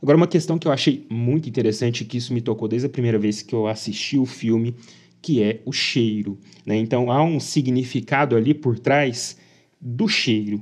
Agora, 0.02 0.18
uma 0.18 0.28
questão 0.28 0.60
que 0.60 0.68
eu 0.68 0.72
achei 0.72 1.06
muito 1.10 1.48
interessante, 1.48 2.06
que 2.06 2.18
isso 2.18 2.34
me 2.34 2.42
tocou 2.42 2.68
desde 2.68 2.88
a 2.88 2.90
primeira 2.90 3.18
vez 3.18 3.42
que 3.42 3.56
eu 3.56 3.68
assisti 3.68 4.18
o 4.18 4.26
filme, 4.26 4.76
que 5.22 5.42
é 5.42 5.62
o 5.66 5.72
cheiro. 5.72 6.38
Né? 6.66 6.78
Então, 6.78 7.12
há 7.12 7.24
um 7.24 7.40
significado 7.40 8.36
ali 8.36 8.54
por 8.54 8.78
trás 8.78 9.38
do 9.80 10.08
cheiro. 10.08 10.62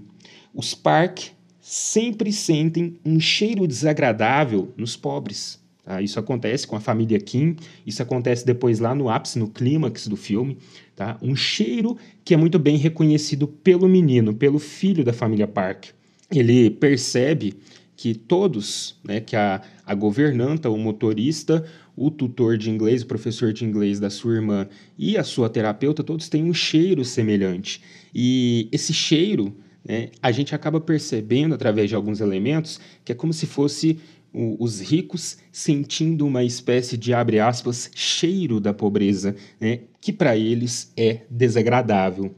Os 0.53 0.73
Park 0.73 1.19
sempre 1.65 2.34
sentem 2.34 3.00
um 3.05 3.22
cheiro 3.22 3.65
desagradável 3.65 4.74
nos 4.75 4.98
pobres. 4.98 5.58
Tá? 5.82 6.01
Isso 6.01 6.20
acontece 6.20 6.67
com 6.67 6.75
a 6.75 6.79
família 6.82 7.17
Kim, 7.17 7.55
isso 7.88 8.03
acontece 8.03 8.46
depois 8.46 8.82
lá 8.82 8.93
no 8.93 9.08
ápice, 9.08 9.39
no 9.39 9.48
clímax 9.48 10.08
do 10.08 10.17
filme. 10.17 10.58
Tá? 10.93 11.17
Um 11.21 11.38
cheiro 11.38 11.97
que 12.26 12.34
é 12.34 12.38
muito 12.38 12.60
bem 12.60 12.76
reconhecido 12.76 13.47
pelo 13.47 13.88
menino, 13.88 14.34
pelo 14.34 14.60
filho 14.60 15.06
da 15.06 15.13
família 15.13 15.47
Park. 15.47 15.86
Ele 16.30 16.69
percebe 16.69 17.54
que 17.95 18.13
todos, 18.13 18.97
né, 19.02 19.21
que 19.21 19.36
a, 19.38 19.62
a 19.86 19.95
governanta, 19.95 20.69
o 20.69 20.78
motorista, 20.78 21.63
o 21.95 22.12
tutor 22.12 22.58
de 22.58 22.69
inglês, 22.69 23.04
o 23.04 23.08
professor 23.08 23.54
de 23.54 23.63
inglês 23.63 24.02
da 24.02 24.10
sua 24.10 24.36
irmã 24.36 24.67
e 24.97 25.15
a 25.15 25.23
sua 25.23 25.49
terapeuta, 25.49 26.04
todos 26.04 26.28
têm 26.28 26.43
um 26.43 26.54
cheiro 26.54 27.06
semelhante. 27.06 27.82
E 28.13 28.67
esse 28.69 28.93
cheiro 28.93 29.56
né, 29.84 30.10
a 30.22 30.32
gente 30.32 30.56
acaba 30.56 30.80
percebendo 30.80 31.56
através 31.56 31.89
de 31.89 31.96
alguns 31.96 32.22
elementos 32.22 32.80
que 33.04 33.12
é 33.12 33.15
como 33.15 33.34
se 33.34 33.46
fosse 33.46 34.00
o, 34.34 34.62
os 34.63 34.80
ricos 34.80 35.38
sentindo 35.52 36.26
uma 36.26 36.43
espécie 36.43 36.98
de, 36.98 37.13
abre 37.13 37.39
aspas, 37.39 37.91
cheiro 37.93 38.60
da 38.60 38.74
pobreza, 38.74 39.36
né, 39.60 39.82
que 40.02 40.12
para 40.12 40.36
eles 40.36 40.91
é 40.98 41.22
desagradável. 41.30 42.34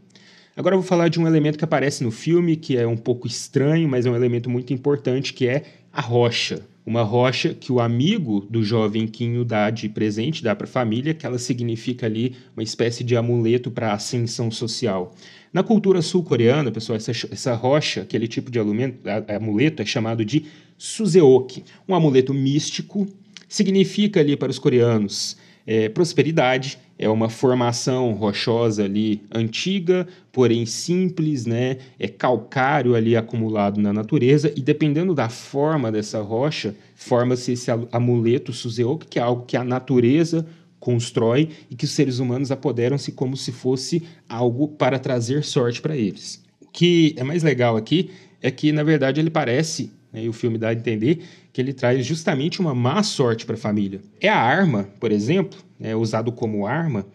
Agora 0.57 0.75
eu 0.75 0.79
vou 0.79 0.87
falar 0.87 1.09
de 1.09 1.19
um 1.19 1.27
elemento 1.27 1.57
que 1.57 1.65
aparece 1.65 2.03
no 2.03 2.11
filme, 2.11 2.55
que 2.55 2.77
é 2.77 2.87
um 2.87 2.95
pouco 2.95 3.27
estranho, 3.27 3.89
mas 3.89 4.05
é 4.05 4.09
um 4.09 4.15
elemento 4.15 4.49
muito 4.49 4.73
importante, 4.73 5.33
que 5.33 5.47
é 5.47 5.63
a 5.91 6.01
rocha. 6.01 6.61
Uma 6.85 7.01
rocha 7.01 7.53
que 7.53 7.71
o 7.71 7.79
amigo 7.79 8.45
do 8.47 8.63
jovem 8.63 9.07
Quinho 9.07 9.43
dá 9.43 9.71
de 9.71 9.89
presente, 9.89 10.43
dá 10.43 10.55
para 10.55 10.65
a 10.65 10.69
família, 10.69 11.15
que 11.15 11.25
ela 11.25 11.39
significa 11.39 12.05
ali 12.05 12.35
uma 12.55 12.61
espécie 12.61 13.03
de 13.03 13.17
amuleto 13.17 13.71
para 13.71 13.91
ascensão 13.91 14.51
social. 14.51 15.15
Na 15.51 15.63
cultura 15.63 16.01
sul-coreana, 16.03 16.71
pessoal, 16.71 16.95
essa, 16.95 17.11
essa 17.11 17.55
rocha, 17.55 18.03
aquele 18.03 18.27
tipo 18.27 18.51
de 18.51 18.59
amuleto, 18.59 19.81
é 19.81 19.85
chamado 19.85 20.23
de 20.23 20.45
suzeoki. 20.77 21.63
Um 21.89 21.95
amuleto 21.95 22.33
místico 22.33 23.07
significa 23.47 24.19
ali 24.19 24.37
para 24.37 24.51
os 24.51 24.59
coreanos 24.59 25.37
é, 25.65 25.89
prosperidade, 25.89 26.77
é 26.97 27.09
uma 27.09 27.29
formação 27.29 28.13
rochosa 28.13 28.85
ali 28.85 29.21
antiga, 29.33 30.07
porém 30.31 30.65
simples, 30.65 31.45
né? 31.45 31.77
É 31.99 32.07
calcário 32.07 32.95
ali 32.95 33.17
acumulado 33.17 33.81
na 33.81 33.91
natureza 33.91 34.53
e 34.55 34.61
dependendo 34.61 35.13
da 35.13 35.27
forma 35.27 35.91
dessa 35.91 36.21
rocha, 36.21 36.75
forma-se 36.95 37.51
esse 37.53 37.69
amuleto 37.91 38.53
suzeoki, 38.53 39.07
que 39.07 39.19
é 39.19 39.21
algo 39.21 39.45
que 39.45 39.57
a 39.57 39.63
natureza 39.63 40.45
constrói 40.79 41.49
e 41.69 41.75
que 41.75 41.85
os 41.85 41.91
seres 41.91 42.19
humanos 42.19 42.51
apoderam-se 42.51 43.11
como 43.11 43.35
se 43.35 43.51
fosse 43.51 44.03
algo 44.29 44.67
para 44.67 44.99
trazer 44.99 45.43
sorte 45.43 45.81
para 45.81 45.97
eles. 45.97 46.43
O 46.61 46.67
que 46.67 47.15
é 47.17 47.23
mais 47.23 47.43
legal 47.43 47.75
aqui 47.75 48.11
é 48.41 48.51
que, 48.51 48.71
na 48.71 48.83
verdade, 48.83 49.19
ele 49.19 49.31
parece, 49.31 49.91
e 50.21 50.29
o 50.29 50.33
filme 50.33 50.57
dá 50.57 50.69
a 50.69 50.73
entender, 50.73 51.23
que 51.51 51.61
ele 51.61 51.73
traz 51.73 52.05
justamente 52.05 52.59
uma 52.59 52.75
má 52.75 53.01
sorte 53.03 53.45
para 53.45 53.55
a 53.55 53.57
família. 53.57 54.01
É 54.19 54.29
a 54.29 54.37
arma, 54.37 54.89
por 54.99 55.11
exemplo, 55.11 55.59
é 55.79 55.95
usado 55.95 56.31
como 56.31 56.65
arma 56.65 57.05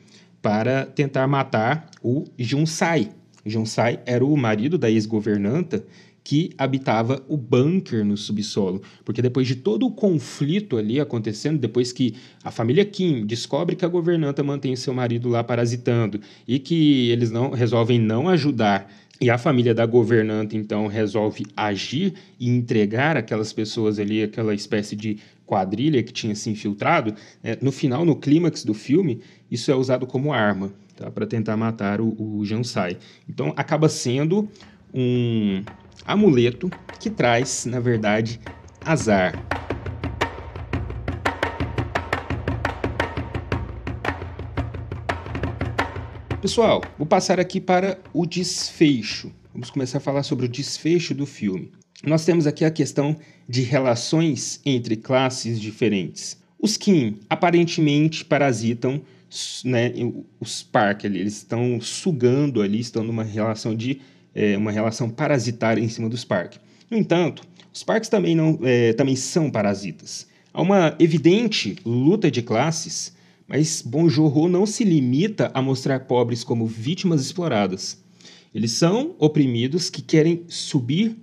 para 0.42 0.86
tentar 0.86 1.26
matar 1.26 1.90
o 2.02 2.24
Junsai. 2.38 3.10
Junsai 3.44 4.00
era 4.06 4.24
o 4.24 4.36
marido 4.36 4.78
da 4.78 4.90
ex-governanta 4.90 5.84
que 6.22 6.50
habitava 6.58 7.24
o 7.28 7.36
bunker 7.36 8.04
no 8.04 8.16
subsolo. 8.16 8.82
Porque 9.04 9.22
depois 9.22 9.46
de 9.46 9.56
todo 9.56 9.86
o 9.86 9.90
conflito 9.90 10.76
ali 10.76 11.00
acontecendo, 11.00 11.58
depois 11.58 11.92
que 11.92 12.14
a 12.44 12.50
família 12.50 12.84
Kim 12.84 13.26
descobre 13.26 13.74
que 13.74 13.84
a 13.84 13.88
governanta 13.88 14.42
mantém 14.42 14.76
seu 14.76 14.92
marido 14.92 15.28
lá 15.28 15.42
parasitando 15.42 16.20
e 16.46 16.58
que 16.58 17.10
eles 17.10 17.30
não 17.30 17.50
resolvem 17.50 17.98
não 17.98 18.28
ajudar 18.28 18.90
e 19.20 19.28
a 19.28 19.36
família 19.36 19.74
da 19.74 19.84
governanta 19.84 20.56
então 20.56 20.86
resolve 20.86 21.44
agir 21.56 22.14
e 22.38 22.48
entregar 22.48 23.16
aquelas 23.16 23.52
pessoas 23.52 23.98
ali, 23.98 24.22
aquela 24.22 24.54
espécie 24.54 24.96
de 24.96 25.18
quadrilha 25.44 26.02
que 26.02 26.12
tinha 26.12 26.34
se 26.34 26.48
infiltrado, 26.48 27.14
é, 27.42 27.58
no 27.60 27.72
final, 27.72 28.04
no 28.04 28.16
clímax 28.16 28.64
do 28.64 28.72
filme, 28.72 29.20
isso 29.50 29.70
é 29.70 29.74
usado 29.74 30.06
como 30.06 30.32
arma 30.32 30.72
tá, 30.96 31.10
para 31.10 31.26
tentar 31.26 31.56
matar 31.56 32.00
o, 32.00 32.14
o 32.18 32.44
Jansai. 32.46 32.96
Então 33.28 33.52
acaba 33.56 33.88
sendo 33.88 34.48
um, 34.94 35.62
amuleto 36.06 36.70
que 36.98 37.10
traz, 37.10 37.66
na 37.66 37.80
verdade, 37.80 38.40
azar. 38.84 39.34
Pessoal, 46.40 46.82
vou 46.96 47.06
passar 47.06 47.38
aqui 47.38 47.60
para 47.60 47.98
o 48.14 48.24
desfecho. 48.24 49.30
Vamos 49.52 49.68
começar 49.68 49.98
a 49.98 50.00
falar 50.00 50.22
sobre 50.22 50.46
o 50.46 50.48
desfecho 50.48 51.14
do 51.14 51.26
filme. 51.26 51.70
Nós 52.02 52.24
temos 52.24 52.46
aqui 52.46 52.64
a 52.64 52.70
questão 52.70 53.14
de 53.46 53.60
relações 53.60 54.58
entre 54.64 54.96
classes 54.96 55.60
diferentes. 55.60 56.38
Os 56.58 56.78
Kim 56.78 57.18
aparentemente 57.28 58.24
parasitam 58.24 59.02
né, 59.66 59.92
os 60.40 60.62
Park 60.62 61.04
eles 61.04 61.36
estão 61.36 61.78
sugando 61.78 62.62
ali, 62.62 62.80
estão 62.80 63.04
numa 63.04 63.22
relação 63.22 63.74
de 63.74 64.00
é, 64.34 64.56
uma 64.56 64.72
relação 64.72 65.10
parasitária 65.10 65.82
em 65.82 65.88
cima 65.90 66.08
dos 66.08 66.24
Park. 66.24 66.54
No 66.90 66.96
entanto, 66.96 67.42
Os 67.70 67.84
Parks 67.84 68.08
também, 68.08 68.34
não, 68.34 68.58
é, 68.62 68.94
também 68.94 69.14
são 69.14 69.50
parasitas. 69.50 70.26
Há 70.54 70.62
uma 70.62 70.96
evidente 70.98 71.76
luta 71.84 72.30
de 72.30 72.40
classes, 72.40 73.12
mas 73.50 73.82
Bonjour 73.84 74.48
não 74.48 74.64
se 74.64 74.84
limita 74.84 75.50
a 75.52 75.60
mostrar 75.60 75.98
pobres 76.06 76.44
como 76.44 76.68
vítimas 76.68 77.20
exploradas. 77.20 77.98
Eles 78.54 78.70
são 78.70 79.16
oprimidos 79.18 79.90
que 79.90 80.00
querem 80.00 80.44
subir 80.46 81.16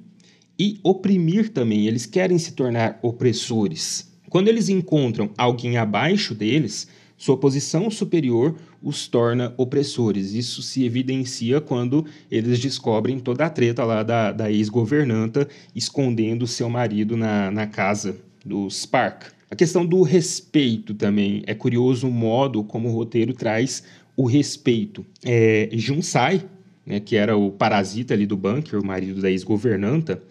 e 0.59 0.77
oprimir 0.83 1.49
também, 1.53 1.87
eles 1.87 2.05
querem 2.05 2.37
se 2.37 2.51
tornar 2.51 2.99
opressores. 3.01 4.11
Quando 4.29 4.49
eles 4.49 4.67
encontram 4.67 5.29
alguém 5.37 5.77
abaixo 5.77 6.35
deles, 6.35 6.89
sua 7.17 7.37
posição 7.37 7.89
superior 7.89 8.55
os 8.83 9.07
torna 9.07 9.53
opressores. 9.55 10.33
Isso 10.33 10.61
se 10.61 10.83
evidencia 10.83 11.61
quando 11.61 12.05
eles 12.29 12.59
descobrem 12.59 13.19
toda 13.19 13.45
a 13.45 13.49
treta 13.49 13.85
lá 13.85 14.03
da, 14.03 14.33
da 14.33 14.51
ex-governanta 14.51 15.47
escondendo 15.73 16.45
seu 16.45 16.69
marido 16.69 17.15
na, 17.15 17.49
na 17.51 17.67
casa 17.67 18.17
do 18.45 18.69
Spark. 18.69 19.36
A 19.49 19.55
questão 19.55 19.85
do 19.85 20.01
respeito 20.01 20.93
também. 20.93 21.43
É 21.47 21.53
curioso 21.53 22.07
o 22.07 22.11
modo 22.11 22.63
como 22.63 22.89
o 22.89 22.91
roteiro 22.91 23.33
traz 23.33 23.83
o 24.15 24.25
respeito. 24.25 25.05
É, 25.23 25.69
Junsai, 25.73 26.43
né, 26.85 26.99
que 26.99 27.15
era 27.15 27.37
o 27.37 27.51
parasita 27.51 28.13
ali 28.13 28.25
do 28.25 28.35
bunker, 28.35 28.79
o 28.79 28.85
marido 28.85 29.21
da 29.21 29.29
ex-governanta, 29.29 30.21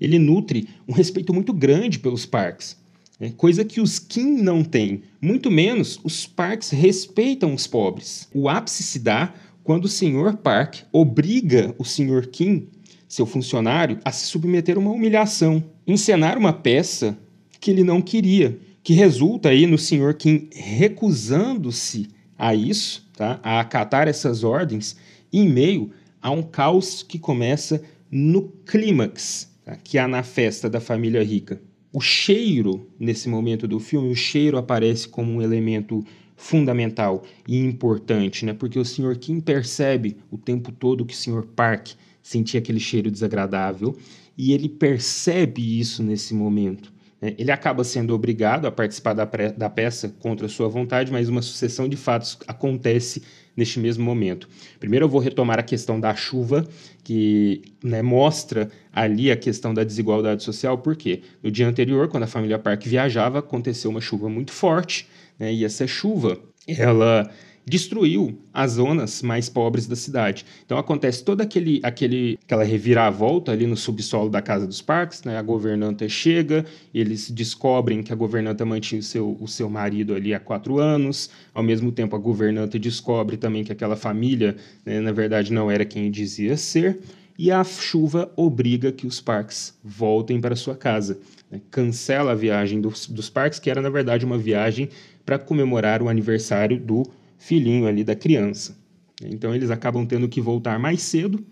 ele 0.00 0.18
nutre 0.18 0.68
um 0.86 0.92
respeito 0.92 1.32
muito 1.32 1.52
grande 1.52 1.98
pelos 1.98 2.26
Parks. 2.26 2.76
Né, 3.18 3.32
coisa 3.36 3.64
que 3.64 3.80
os 3.80 3.98
Kim 3.98 4.42
não 4.42 4.62
têm. 4.62 5.02
Muito 5.20 5.50
menos 5.50 5.98
os 6.04 6.26
Parks 6.26 6.70
respeitam 6.70 7.54
os 7.54 7.66
pobres. 7.66 8.28
O 8.34 8.48
ápice 8.48 8.82
se 8.82 8.98
dá 8.98 9.34
quando 9.64 9.86
o 9.86 9.88
Sr. 9.88 10.36
Park 10.42 10.80
obriga 10.92 11.74
o 11.78 11.84
Sr. 11.84 12.28
Kim, 12.30 12.68
seu 13.08 13.26
funcionário, 13.26 13.98
a 14.04 14.12
se 14.12 14.26
submeter 14.26 14.76
a 14.76 14.80
uma 14.80 14.90
humilhação, 14.90 15.64
encenar 15.86 16.38
uma 16.38 16.52
peça 16.52 17.18
que 17.60 17.70
ele 17.70 17.84
não 17.84 18.00
queria, 18.00 18.58
que 18.82 18.92
resulta 18.92 19.50
aí 19.50 19.66
no 19.66 19.78
Sr. 19.78 20.14
Kim 20.16 20.48
recusando-se 20.52 22.08
a 22.38 22.54
isso, 22.54 23.06
tá? 23.16 23.40
a 23.42 23.60
acatar 23.60 24.08
essas 24.08 24.44
ordens, 24.44 24.96
em 25.32 25.48
meio 25.48 25.90
a 26.22 26.30
um 26.30 26.42
caos 26.42 27.02
que 27.02 27.18
começa 27.18 27.82
no 28.10 28.42
clímax 28.64 29.50
tá? 29.64 29.76
que 29.76 29.98
há 29.98 30.08
na 30.08 30.22
festa 30.22 30.70
da 30.70 30.80
família 30.80 31.22
rica. 31.22 31.60
O 31.92 32.00
cheiro, 32.00 32.88
nesse 32.98 33.28
momento 33.28 33.66
do 33.66 33.80
filme, 33.80 34.10
o 34.10 34.16
cheiro 34.16 34.56
aparece 34.56 35.08
como 35.08 35.32
um 35.32 35.42
elemento 35.42 36.04
fundamental 36.36 37.24
e 37.46 37.58
importante, 37.58 38.44
né? 38.44 38.52
porque 38.52 38.78
o 38.78 38.84
Sr. 38.84 39.18
Kim 39.18 39.40
percebe 39.40 40.16
o 40.30 40.38
tempo 40.38 40.70
todo 40.70 41.04
que 41.04 41.14
o 41.14 41.16
Sr. 41.16 41.44
Park 41.56 41.88
sentia 42.22 42.60
aquele 42.60 42.78
cheiro 42.78 43.10
desagradável 43.10 43.96
e 44.36 44.52
ele 44.52 44.68
percebe 44.68 45.80
isso 45.80 46.02
nesse 46.02 46.32
momento. 46.34 46.92
Né? 47.20 47.34
Ele 47.38 47.50
acaba 47.50 47.84
sendo 47.84 48.14
obrigado 48.14 48.66
a 48.66 48.72
participar 48.72 49.12
da, 49.12 49.24
da 49.24 49.70
peça 49.70 50.08
contra 50.20 50.48
sua 50.48 50.68
vontade, 50.68 51.12
mas 51.12 51.28
uma 51.28 51.42
sucessão 51.42 51.88
de 51.88 51.96
fatos 51.96 52.38
acontece 52.46 53.22
neste 53.56 53.80
mesmo 53.80 54.04
momento. 54.04 54.48
Primeiro 54.78 55.06
eu 55.06 55.08
vou 55.08 55.20
retomar 55.20 55.58
a 55.58 55.64
questão 55.64 55.98
da 55.98 56.14
chuva, 56.14 56.66
que 57.02 57.62
né, 57.82 58.02
mostra 58.02 58.70
ali 58.92 59.32
a 59.32 59.36
questão 59.36 59.74
da 59.74 59.82
desigualdade 59.82 60.44
social, 60.44 60.78
porque 60.78 61.22
no 61.42 61.50
dia 61.50 61.66
anterior, 61.66 62.06
quando 62.06 62.22
a 62.22 62.28
família 62.28 62.58
Park 62.58 62.84
viajava, 62.84 63.40
aconteceu 63.40 63.90
uma 63.90 64.00
chuva 64.00 64.28
muito 64.28 64.52
forte, 64.52 65.08
né, 65.38 65.52
e 65.52 65.64
essa 65.64 65.88
chuva, 65.88 66.38
ela 66.68 67.28
destruiu 67.68 68.38
as 68.52 68.72
zonas 68.72 69.22
mais 69.22 69.48
pobres 69.48 69.86
da 69.86 69.96
cidade. 69.96 70.44
Então 70.64 70.78
acontece 70.78 71.24
toda 71.24 71.42
aquele, 71.42 71.80
aquele, 71.82 72.38
aquela 72.44 72.64
reviravolta 72.64 73.52
ali 73.52 73.66
no 73.66 73.76
subsolo 73.76 74.30
da 74.30 74.40
Casa 74.40 74.66
dos 74.66 74.80
Parques, 74.80 75.22
né? 75.24 75.36
A 75.36 75.42
governanta 75.42 76.08
chega, 76.08 76.64
eles 76.94 77.30
descobrem 77.30 78.02
que 78.02 78.12
a 78.12 78.16
governanta 78.16 78.64
mantinha 78.64 79.00
o 79.00 79.02
seu, 79.02 79.36
o 79.40 79.46
seu 79.48 79.68
marido 79.68 80.14
ali 80.14 80.32
há 80.32 80.40
quatro 80.40 80.78
anos, 80.78 81.30
ao 81.54 81.62
mesmo 81.62 81.92
tempo 81.92 82.16
a 82.16 82.18
governanta 82.18 82.78
descobre 82.78 83.36
também 83.36 83.64
que 83.64 83.72
aquela 83.72 83.96
família, 83.96 84.56
né, 84.84 85.00
na 85.00 85.12
verdade, 85.12 85.52
não 85.52 85.70
era 85.70 85.84
quem 85.84 86.10
dizia 86.10 86.56
ser, 86.56 86.98
e 87.38 87.52
a 87.52 87.62
chuva 87.62 88.32
obriga 88.36 88.90
que 88.90 89.06
os 89.06 89.20
parques 89.20 89.78
voltem 89.84 90.40
para 90.40 90.56
sua 90.56 90.74
casa. 90.74 91.20
Né? 91.48 91.60
Cancela 91.70 92.32
a 92.32 92.34
viagem 92.34 92.80
dos, 92.80 93.06
dos 93.06 93.30
parques, 93.30 93.60
que 93.60 93.70
era, 93.70 93.80
na 93.80 93.88
verdade, 93.88 94.24
uma 94.24 94.36
viagem 94.36 94.88
para 95.24 95.38
comemorar 95.38 96.02
o 96.02 96.08
aniversário 96.08 96.80
do 96.80 97.04
filhinho 97.38 97.86
ali 97.86 98.04
da 98.04 98.14
criança. 98.14 98.76
Então 99.24 99.54
eles 99.54 99.70
acabam 99.70 100.04
tendo 100.04 100.28
que 100.28 100.40
voltar 100.40 100.78
mais 100.78 101.02
cedo 101.02 101.44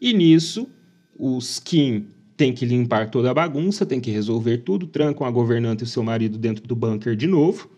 e 0.00 0.12
nisso 0.12 0.68
os 1.18 1.58
Kim 1.58 2.06
têm 2.36 2.52
que 2.52 2.64
limpar 2.64 3.10
toda 3.10 3.30
a 3.30 3.34
bagunça, 3.34 3.84
têm 3.84 4.00
que 4.00 4.10
resolver 4.10 4.58
tudo, 4.58 4.86
trancam 4.86 5.26
a 5.26 5.30
governanta 5.30 5.82
e 5.82 5.86
o 5.86 5.88
seu 5.88 6.02
marido 6.02 6.38
dentro 6.38 6.66
do 6.66 6.74
bunker 6.74 7.14
de 7.14 7.26
novo 7.26 7.68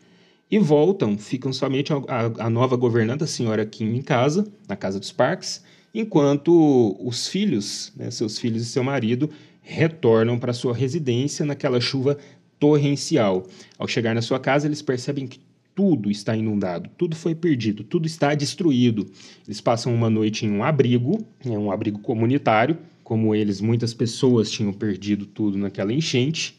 e 0.50 0.58
voltam, 0.58 1.18
ficam 1.18 1.52
somente 1.52 1.92
a, 1.92 1.96
a, 1.96 2.46
a 2.46 2.50
nova 2.50 2.76
governanta, 2.76 3.24
a 3.24 3.28
senhora 3.28 3.64
Kim, 3.64 3.94
em 3.94 4.02
casa, 4.02 4.46
na 4.68 4.76
casa 4.76 5.00
dos 5.00 5.10
parques, 5.10 5.64
enquanto 5.92 6.96
os 7.00 7.26
filhos, 7.26 7.92
né, 7.96 8.10
seus 8.10 8.38
filhos 8.38 8.62
e 8.62 8.66
seu 8.66 8.84
marido, 8.84 9.30
retornam 9.60 10.38
para 10.38 10.52
sua 10.52 10.74
residência 10.74 11.44
naquela 11.44 11.80
chuva 11.80 12.18
torrencial. 12.58 13.46
Ao 13.78 13.88
chegar 13.88 14.14
na 14.14 14.22
sua 14.22 14.38
casa, 14.38 14.66
eles 14.66 14.82
percebem 14.82 15.26
que 15.26 15.40
tudo 15.74 16.10
está 16.10 16.36
inundado, 16.36 16.88
tudo 16.96 17.16
foi 17.16 17.34
perdido, 17.34 17.82
tudo 17.82 18.06
está 18.06 18.34
destruído. 18.34 19.06
Eles 19.46 19.60
passam 19.60 19.94
uma 19.94 20.08
noite 20.08 20.46
em 20.46 20.50
um 20.50 20.62
abrigo, 20.62 21.26
é 21.44 21.50
um 21.50 21.70
abrigo 21.70 21.98
comunitário, 21.98 22.78
como 23.02 23.34
eles, 23.34 23.60
muitas 23.60 23.92
pessoas 23.92 24.50
tinham 24.50 24.72
perdido 24.72 25.26
tudo 25.26 25.58
naquela 25.58 25.92
enchente. 25.92 26.58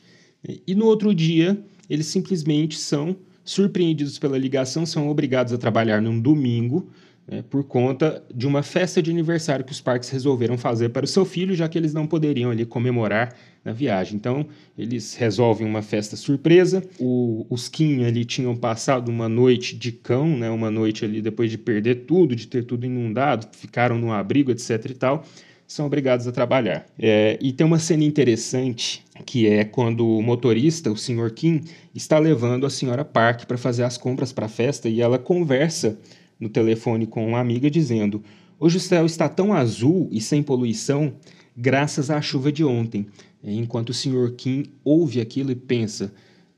E 0.68 0.76
no 0.76 0.86
outro 0.86 1.14
dia, 1.16 1.60
eles 1.90 2.06
simplesmente 2.08 2.78
são 2.78 3.16
surpreendidos 3.44 4.20
pela 4.20 4.38
ligação, 4.38 4.86
são 4.86 5.10
obrigados 5.10 5.54
a 5.54 5.58
trabalhar 5.58 6.02
num 6.02 6.20
domingo 6.20 6.90
né, 7.28 7.44
por 7.50 7.64
conta 7.64 8.24
de 8.34 8.46
uma 8.46 8.62
festa 8.62 9.02
de 9.02 9.10
aniversário 9.10 9.66
que 9.66 9.72
os 9.72 9.82
parques 9.82 10.10
resolveram 10.10 10.58
fazer 10.58 10.90
para 10.90 11.06
o 11.06 11.08
seu 11.08 11.26
filho, 11.26 11.56
já 11.56 11.68
que 11.68 11.78
eles 11.78 11.94
não 11.94 12.06
poderiam 12.06 12.52
ali 12.52 12.66
comemorar 12.66 13.36
na 13.66 13.74
viagem. 13.74 14.16
Então, 14.16 14.46
eles 14.78 15.16
resolvem 15.16 15.68
uma 15.68 15.82
festa 15.82 16.16
surpresa. 16.16 16.84
O, 17.00 17.46
os 17.50 17.68
Kim 17.68 18.06
ali 18.06 18.24
tinham 18.24 18.56
passado 18.56 19.10
uma 19.10 19.28
noite 19.28 19.76
de 19.76 19.92
cão, 19.92 20.38
né, 20.38 20.50
uma 20.52 20.70
noite 20.70 21.04
ali 21.04 21.22
depois 21.22 21.50
de 21.50 21.58
perder 21.58 22.06
tudo, 22.06 22.36
de 22.36 22.48
ter 22.48 22.64
tudo 22.64 22.86
inundado, 22.86 23.48
ficaram 23.52 23.98
no 23.98 24.14
abrigo, 24.14 24.52
etc 24.52 24.86
e 24.92 24.94
tal 24.94 25.26
são 25.68 25.86
obrigados 25.86 26.28
a 26.28 26.32
trabalhar. 26.32 26.86
É, 26.98 27.38
e 27.42 27.52
tem 27.52 27.66
uma 27.66 27.80
cena 27.80 28.04
interessante 28.04 29.04
que 29.26 29.48
é 29.48 29.64
quando 29.64 30.08
o 30.08 30.22
motorista, 30.22 30.92
o 30.92 30.98
Sr. 30.98 31.32
Kim, 31.34 31.62
está 31.94 32.20
levando 32.20 32.66
a 32.66 32.70
senhora 32.70 33.04
Park 33.04 33.46
para 33.46 33.58
fazer 33.58 33.84
as 33.84 33.98
compras 33.98 34.32
para 34.32 34.46
a 34.46 34.50
festa 34.50 34.88
e 34.88 35.02
ela 35.02 35.18
conversa 35.18 35.98
no 36.40 36.50
telefone 36.50 37.06
com 37.06 37.28
uma 37.28 37.40
amiga 37.40 37.70
dizendo: 37.70 38.24
Hoje 38.60 38.78
o 38.78 38.80
céu 38.80 39.06
está 39.06 39.28
tão 39.28 39.54
azul 39.54 40.08
e 40.12 40.22
sem 40.22 40.42
poluição 40.42 41.14
graças 41.56 42.10
à 42.10 42.22
chuva 42.22 42.52
de 42.52 42.64
ontem. 42.64 43.08
Enquanto 43.44 43.90
o 43.90 43.94
Sr. 43.94 44.34
Kim 44.36 44.66
ouve 44.84 45.22
aquilo 45.22 45.52
e 45.52 45.56
pensa: 45.56 46.14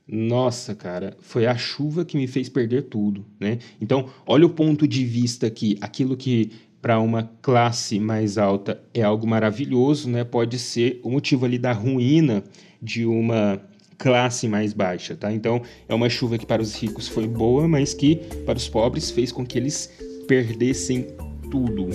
nossa, 0.07 0.73
cara, 0.73 1.17
foi 1.19 1.45
a 1.45 1.57
chuva 1.57 2.05
que 2.05 2.15
me 2.15 2.27
fez 2.27 2.47
perder 2.47 2.83
tudo, 2.83 3.25
né? 3.39 3.59
Então, 3.81 4.07
olha 4.25 4.45
o 4.45 4.49
ponto 4.49 4.87
de 4.87 5.03
vista 5.03 5.47
aqui, 5.47 5.77
aquilo 5.81 6.15
que 6.15 6.51
para 6.81 6.99
uma 6.99 7.29
classe 7.41 7.99
mais 7.99 8.37
alta 8.37 8.81
é 8.93 9.01
algo 9.01 9.27
maravilhoso, 9.27 10.09
né? 10.09 10.23
Pode 10.23 10.57
ser 10.57 11.01
o 11.03 11.09
motivo 11.09 11.45
ali 11.45 11.57
da 11.57 11.73
ruína 11.73 12.41
de 12.81 13.05
uma 13.05 13.61
classe 13.97 14.47
mais 14.47 14.73
baixa, 14.73 15.15
tá? 15.15 15.31
Então 15.33 15.61
é 15.87 15.95
uma 15.95 16.09
chuva 16.09 16.37
que 16.37 16.45
para 16.45 16.61
os 16.61 16.75
ricos 16.75 17.07
foi 17.07 17.27
boa, 17.27 17.67
mas 17.67 17.93
que 17.93 18.17
para 18.45 18.57
os 18.57 18.69
pobres 18.69 19.09
fez 19.09 19.31
com 19.31 19.45
que 19.45 19.57
eles 19.57 19.91
perdessem 20.27 21.07
tudo. 21.49 21.89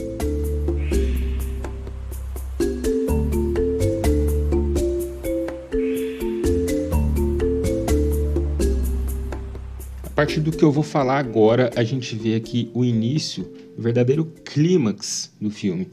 A 10.04 10.14
partir 10.14 10.40
do 10.40 10.52
que 10.52 10.62
eu 10.62 10.70
vou 10.70 10.84
falar 10.84 11.18
agora, 11.18 11.70
a 11.74 11.82
gente 11.82 12.14
vê 12.14 12.36
aqui 12.36 12.70
o 12.74 12.84
início, 12.84 13.50
o 13.76 13.82
verdadeiro 13.82 14.24
clímax 14.44 15.32
do 15.40 15.50
filme. 15.50 15.88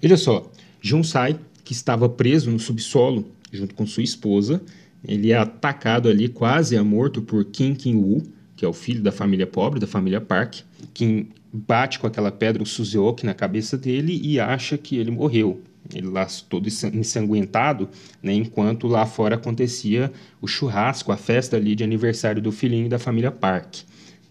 Veja 0.00 0.16
só, 0.16 0.50
Jun 0.80 1.02
Sai, 1.02 1.38
que 1.62 1.72
estava 1.72 2.08
preso 2.08 2.50
no 2.50 2.58
subsolo 2.58 3.26
junto 3.52 3.74
com 3.74 3.86
sua 3.86 4.02
esposa, 4.02 4.62
ele 5.06 5.32
é 5.32 5.36
atacado 5.36 6.08
ali, 6.08 6.28
quase 6.28 6.76
é 6.76 6.82
morto 6.82 7.20
por 7.20 7.44
Kim 7.44 7.74
Kim-woo, 7.74 8.22
que 8.56 8.64
é 8.64 8.68
o 8.68 8.72
filho 8.72 9.02
da 9.02 9.12
família 9.12 9.46
pobre, 9.46 9.78
da 9.78 9.86
família 9.86 10.20
Park. 10.20 10.60
Kim 10.92 11.28
bate 11.52 11.98
com 11.98 12.06
aquela 12.06 12.32
pedra, 12.32 12.62
o 12.62 12.66
Suzeok, 12.66 13.24
na 13.24 13.34
cabeça 13.34 13.76
dele 13.76 14.20
e 14.22 14.40
acha 14.40 14.78
que 14.78 14.96
ele 14.96 15.10
morreu. 15.10 15.60
Ele 15.94 16.06
lá 16.06 16.26
todo 16.48 16.66
ensanguentado, 16.66 17.88
né, 18.22 18.32
enquanto 18.32 18.86
lá 18.86 19.04
fora 19.04 19.34
acontecia 19.34 20.10
o 20.40 20.46
churrasco, 20.46 21.12
a 21.12 21.16
festa 21.16 21.56
ali 21.56 21.74
de 21.74 21.84
aniversário 21.84 22.40
do 22.40 22.50
filhinho 22.50 22.88
da 22.88 22.98
família 22.98 23.30
Park. 23.30 23.80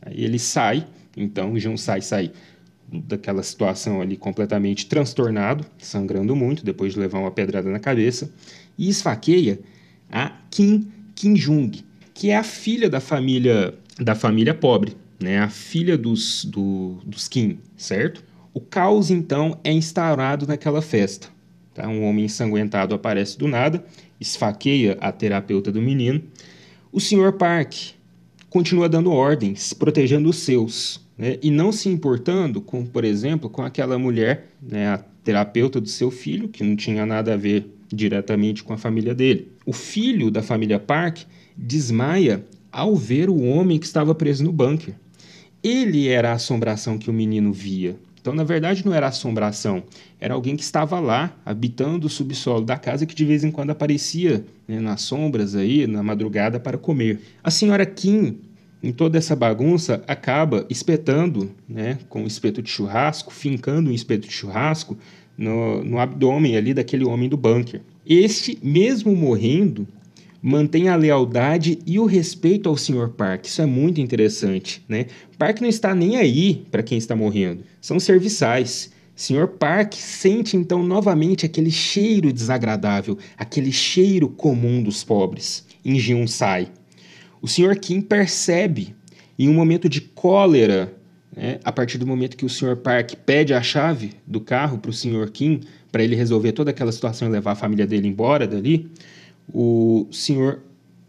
Aí 0.01 0.23
ele 0.23 0.39
sai, 0.39 0.87
então 1.15 1.57
Jun 1.59 1.77
sai, 1.77 2.01
sai 2.01 2.31
daquela 2.91 3.43
situação 3.43 4.01
ali 4.01 4.17
completamente 4.17 4.87
transtornado, 4.87 5.65
sangrando 5.77 6.35
muito, 6.35 6.65
depois 6.65 6.93
de 6.93 6.99
levar 6.99 7.19
uma 7.19 7.31
pedrada 7.31 7.69
na 7.69 7.79
cabeça, 7.79 8.31
e 8.77 8.89
esfaqueia 8.89 9.59
a 10.13 10.31
Kim 10.51 10.87
Kim-jung, 11.15 11.83
que 12.13 12.29
é 12.29 12.37
a 12.37 12.43
filha 12.43 12.89
da 12.89 12.99
família 12.99 13.73
da 13.99 14.15
família 14.15 14.53
pobre, 14.53 14.95
né? 15.19 15.39
A 15.39 15.49
filha 15.49 15.97
dos, 15.97 16.45
do, 16.45 16.97
dos 17.05 17.27
Kim, 17.27 17.57
certo? 17.75 18.23
O 18.53 18.59
caos 18.59 19.09
então 19.09 19.59
é 19.63 19.71
instaurado 19.71 20.45
naquela 20.47 20.81
festa. 20.81 21.27
Tá? 21.73 21.87
Um 21.87 22.03
homem 22.03 22.25
ensanguentado 22.25 22.93
aparece 22.93 23.37
do 23.37 23.47
nada, 23.47 23.83
esfaqueia 24.19 24.97
a 25.01 25.11
terapeuta 25.11 25.71
do 25.71 25.81
menino. 25.81 26.21
O 26.91 26.99
Sr. 26.99 27.33
Park 27.33 27.73
continua 28.49 28.87
dando 28.87 29.11
ordens, 29.11 29.73
protegendo 29.73 30.29
os 30.29 30.37
seus, 30.37 31.01
né? 31.17 31.37
e 31.41 31.49
não 31.49 31.71
se 31.71 31.89
importando 31.89 32.61
com, 32.61 32.85
por 32.85 33.03
exemplo, 33.03 33.49
com 33.49 33.63
aquela 33.63 33.97
mulher, 33.97 34.49
né, 34.61 34.89
a 34.89 34.97
terapeuta 35.23 35.81
do 35.81 35.89
seu 35.89 36.11
filho, 36.11 36.47
que 36.47 36.63
não 36.63 36.75
tinha 36.75 37.05
nada 37.05 37.33
a 37.33 37.37
ver 37.37 37.65
diretamente 37.87 38.63
com 38.63 38.73
a 38.73 38.77
família 38.77 39.15
dele. 39.15 39.51
O 39.65 39.73
filho 39.73 40.29
da 40.29 40.41
família 40.41 40.79
Park 40.79 41.19
desmaia 41.55 42.45
ao 42.71 42.95
ver 42.95 43.29
o 43.29 43.41
homem 43.41 43.79
que 43.79 43.85
estava 43.85 44.13
preso 44.13 44.43
no 44.43 44.51
bunker. 44.51 44.95
Ele 45.63 46.07
era 46.07 46.31
a 46.31 46.33
assombração 46.33 46.97
que 46.97 47.09
o 47.09 47.13
menino 47.13 47.53
via. 47.53 47.97
Então, 48.19 48.33
na 48.33 48.43
verdade, 48.43 48.85
não 48.85 48.93
era 48.93 49.07
assombração, 49.07 49.83
era 50.17 50.33
alguém 50.33 50.55
que 50.55 50.63
estava 50.63 50.97
lá, 50.97 51.35
habitando 51.45 52.07
o 52.07 52.09
subsolo 52.09 52.63
da 52.63 52.77
casa, 52.77 53.05
que 53.05 53.13
de 53.13 53.25
vez 53.25 53.43
em 53.43 53.51
quando 53.51 53.71
aparecia 53.71 54.45
né, 54.65 54.79
nas 54.79 55.01
sombras 55.01 55.55
aí, 55.55 55.85
na 55.85 56.01
madrugada, 56.01 56.57
para 56.57 56.77
comer. 56.77 57.19
A 57.43 57.51
senhora 57.51 57.85
Kim, 57.85 58.39
em 58.81 58.93
toda 58.93 59.17
essa 59.17 59.35
bagunça, 59.35 60.01
acaba 60.07 60.65
espetando, 60.69 61.51
né, 61.67 61.99
com 62.07 62.23
um 62.23 62.25
espeto 62.25 62.61
de 62.61 62.69
churrasco, 62.69 63.33
fincando 63.33 63.89
um 63.89 63.93
espeto 63.93 64.25
de 64.25 64.33
churrasco 64.33 64.97
no, 65.37 65.83
no 65.83 65.99
abdômen 65.99 66.55
ali 66.55 66.73
daquele 66.73 67.03
homem 67.03 67.27
do 67.27 67.35
bunker. 67.35 67.81
Este, 68.05 68.57
mesmo 68.61 69.15
morrendo, 69.15 69.87
mantém 70.41 70.89
a 70.89 70.95
lealdade 70.97 71.79
e 71.85 71.97
o 71.97 72.05
respeito 72.05 72.67
ao 72.67 72.75
Sr. 72.75 73.09
Park. 73.09 73.45
Isso 73.45 73.61
é 73.61 73.65
muito 73.65 74.01
interessante, 74.01 74.83
né? 74.89 75.05
Park 75.37 75.61
não 75.61 75.69
está 75.69 75.95
nem 75.95 76.17
aí 76.17 76.65
para 76.69 76.83
quem 76.83 76.97
está 76.97 77.15
morrendo. 77.15 77.63
São 77.79 77.99
serviçais. 77.99 78.91
Sr. 79.15 79.47
Park 79.47 79.93
sente 79.93 80.57
então 80.57 80.83
novamente 80.83 81.45
aquele 81.45 81.71
cheiro 81.71 82.33
desagradável, 82.33 83.17
aquele 83.37 83.71
cheiro 83.71 84.27
comum 84.27 84.83
dos 84.83 85.03
pobres. 85.03 85.65
Em 85.85 85.97
Jun 85.99 86.27
sai. 86.27 86.67
O 87.41 87.47
Sr. 87.47 87.79
Kim 87.79 88.01
percebe, 88.01 88.95
em 89.37 89.47
um 89.47 89.53
momento 89.53 89.87
de 89.87 90.01
cólera, 90.01 90.93
né, 91.35 91.59
a 91.63 91.71
partir 91.71 91.97
do 91.97 92.07
momento 92.07 92.37
que 92.37 92.45
o 92.45 92.49
Sr. 92.49 92.77
Park 92.77 93.13
pede 93.25 93.53
a 93.53 93.61
chave 93.61 94.11
do 94.25 94.41
carro 94.41 94.77
para 94.77 94.89
o 94.89 94.93
Sr. 94.93 95.29
Kim, 95.31 95.61
para 95.93 96.03
ele 96.03 96.15
resolver 96.15 96.53
toda 96.53 96.71
aquela 96.71 96.91
situação 96.91 97.27
e 97.27 97.31
levar 97.31 97.51
a 97.51 97.55
família 97.55 97.85
dele 97.85 98.07
embora 98.07 98.47
dali, 98.47 98.89
o 99.53 100.07
Sr. 100.09 100.57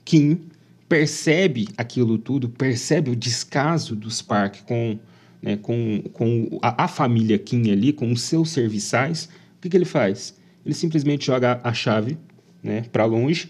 Kim 0.04 0.42
percebe 0.86 1.68
aquilo 1.74 2.18
tudo, 2.18 2.50
percebe 2.50 3.10
o 3.10 3.16
descaso 3.16 3.96
dos 3.96 4.20
Park 4.20 4.56
com, 4.66 4.98
né, 5.40 5.56
com, 5.56 6.02
com 6.12 6.58
a, 6.60 6.84
a, 6.84 6.86
família 6.86 7.38
Kim 7.38 7.70
ali, 7.70 7.94
com 7.94 8.12
os 8.12 8.20
seus 8.20 8.50
serviçais. 8.50 9.24
O 9.56 9.62
que, 9.62 9.70
que 9.70 9.76
ele 9.76 9.86
faz? 9.86 10.36
Ele 10.66 10.74
simplesmente 10.74 11.24
joga 11.24 11.58
a 11.64 11.72
chave 11.72 12.18
né, 12.62 12.82
para 12.92 13.06
longe, 13.06 13.48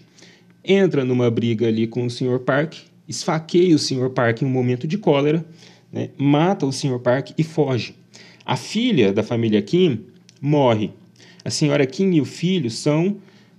entra 0.63 1.03
numa 1.03 1.29
briga 1.29 1.67
ali 1.67 1.85
com 1.85 2.05
o 2.05 2.09
Sr. 2.09 2.39
Park, 2.39 2.75
esfaqueia 3.09 3.75
o 3.75 3.79
Sr. 3.79 4.09
Park 4.09 4.41
em 4.41 4.45
um 4.45 4.49
momento 4.49 4.87
de 4.87 4.97
cólera, 4.97 5.45
né, 5.91 6.11
mata 6.17 6.65
o 6.65 6.71
Sr. 6.71 6.99
Park 6.99 7.31
e 7.37 7.43
foge. 7.43 7.93
A 8.45 8.55
filha 8.55 9.11
da 9.11 9.21
família 9.21 9.61
Kim 9.61 10.05
morre. 10.39 10.93
A 11.45 11.51
senhora 11.51 11.85
Kim 11.85 12.11
e 12.11 12.19
o 12.19 12.25
filho 12.25 12.71
são 12.71 13.17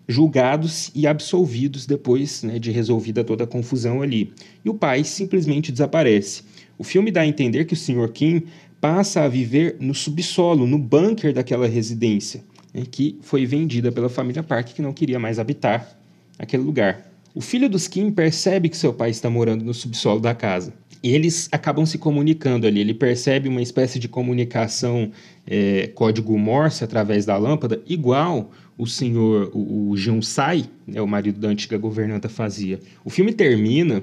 julgados 0.09 0.91
e 0.93 1.07
absolvidos 1.07 1.87
depois 1.87 2.43
né, 2.43 2.59
de 2.59 2.73
resolvida 2.73 3.23
toda 3.23 3.45
a 3.45 3.47
confusão 3.47 4.03
ali. 4.03 4.33
E 4.65 4.69
o 4.69 4.75
pai 4.75 5.05
simplesmente 5.05 5.71
desaparece. 5.71 6.43
O 6.77 6.83
filme 6.83 7.13
dá 7.13 7.21
a 7.21 7.27
entender 7.27 7.65
que 7.65 7.75
o 7.75 7.77
Sr. 7.77 8.11
Kim 8.13 8.43
passa 8.81 9.23
a 9.23 9.29
viver 9.29 9.77
no 9.79 9.95
subsolo, 9.95 10.67
no 10.67 10.79
bunker 10.79 11.33
daquela 11.33 11.69
residência, 11.69 12.43
né, 12.75 12.83
que 12.91 13.19
foi 13.23 13.47
vendida 13.47 13.93
pela 13.93 14.09
família 14.09 14.43
Park, 14.43 14.75
que 14.75 14.83
não 14.83 14.93
queria 14.93 15.21
mais 15.21 15.39
habitar 15.39 15.97
aquele 16.37 16.65
lugar. 16.65 17.06
O 17.37 17.43
filho 17.43 17.69
dos 17.69 17.87
Kim 17.87 18.11
percebe 18.11 18.71
que 18.71 18.77
seu 18.79 18.95
pai 18.95 19.11
está 19.11 19.29
morando 19.29 19.63
no 19.63 19.75
subsolo 19.75 20.19
da 20.19 20.35
casa. 20.35 20.73
E 21.03 21.13
eles 21.13 21.51
acabam 21.53 21.85
se 21.85 21.99
comunicando 21.99 22.67
ali. 22.67 22.81
Ele 22.81 22.95
percebe 22.95 23.47
uma 23.47 23.61
espécie 23.61 23.99
de 23.99 24.09
comunicação 24.09 25.11
é, 25.47 25.89
código 25.89 26.39
Morse 26.39 26.83
através 26.83 27.27
da 27.27 27.37
lâmpada, 27.37 27.83
igual 27.87 28.51
o 28.79 28.87
senhor, 28.87 29.51
o, 29.53 29.91
o 29.91 29.97
Jinsai, 29.99 30.65
né, 30.87 30.99
o 31.03 31.07
marido 31.07 31.39
da 31.39 31.49
antiga 31.49 31.77
governanta, 31.77 32.27
fazia. 32.27 32.81
O 33.05 33.11
filme 33.11 33.35
termina 33.35 34.03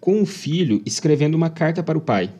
com 0.00 0.22
o 0.22 0.24
filho 0.24 0.80
escrevendo 0.86 1.34
uma 1.34 1.50
carta 1.50 1.82
para 1.82 1.98
o 1.98 2.00
pai. 2.00 2.30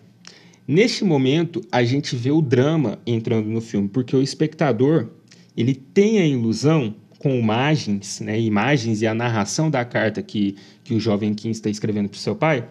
Neste 0.67 1.05
momento, 1.05 1.61
a 1.71 1.85
gente 1.85 2.17
vê 2.17 2.31
o 2.31 2.41
drama 2.41 2.99
entrando 3.07 3.51
no 3.51 3.61
filme, 3.61 3.91
porque 3.91 4.17
o 4.17 4.23
espectador 4.23 5.09
ele 5.55 5.75
tem 5.75 6.19
a 6.19 6.27
ilusão 6.27 6.95
com 7.21 7.35
imagens, 7.35 8.19
né, 8.21 8.41
imagens 8.41 9.03
e 9.03 9.07
a 9.07 9.15
narração 9.15 9.71
da 9.71 9.85
carta 9.85 10.23
que, 10.23 10.57
que 10.83 10.95
o 10.95 10.99
jovem 10.99 11.35
Kim 11.35 11.51
está 11.51 11.69
escrevendo 11.69 12.09
para 12.09 12.17
o 12.17 12.19
seu 12.19 12.35
pai, 12.35 12.67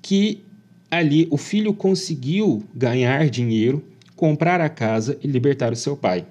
que 0.00 0.44
ali 0.88 1.26
o 1.32 1.36
filho 1.36 1.74
conseguiu 1.74 2.62
ganhar 2.72 3.28
dinheiro, 3.28 3.84
comprar 4.14 4.60
a 4.60 4.68
casa 4.68 5.18
e 5.20 5.26
libertar 5.26 5.72
o 5.72 5.76
seu 5.76 5.96
pai. 5.96 6.24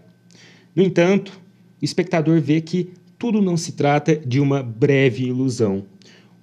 No 0.74 0.82
entanto, 0.82 1.38
o 1.82 1.84
espectador 1.84 2.40
vê 2.40 2.62
que 2.62 2.90
tudo 3.20 3.42
não 3.42 3.58
se 3.58 3.74
trata 3.74 4.16
de 4.16 4.40
uma 4.40 4.64
breve 4.64 5.26
ilusão. 5.26 5.84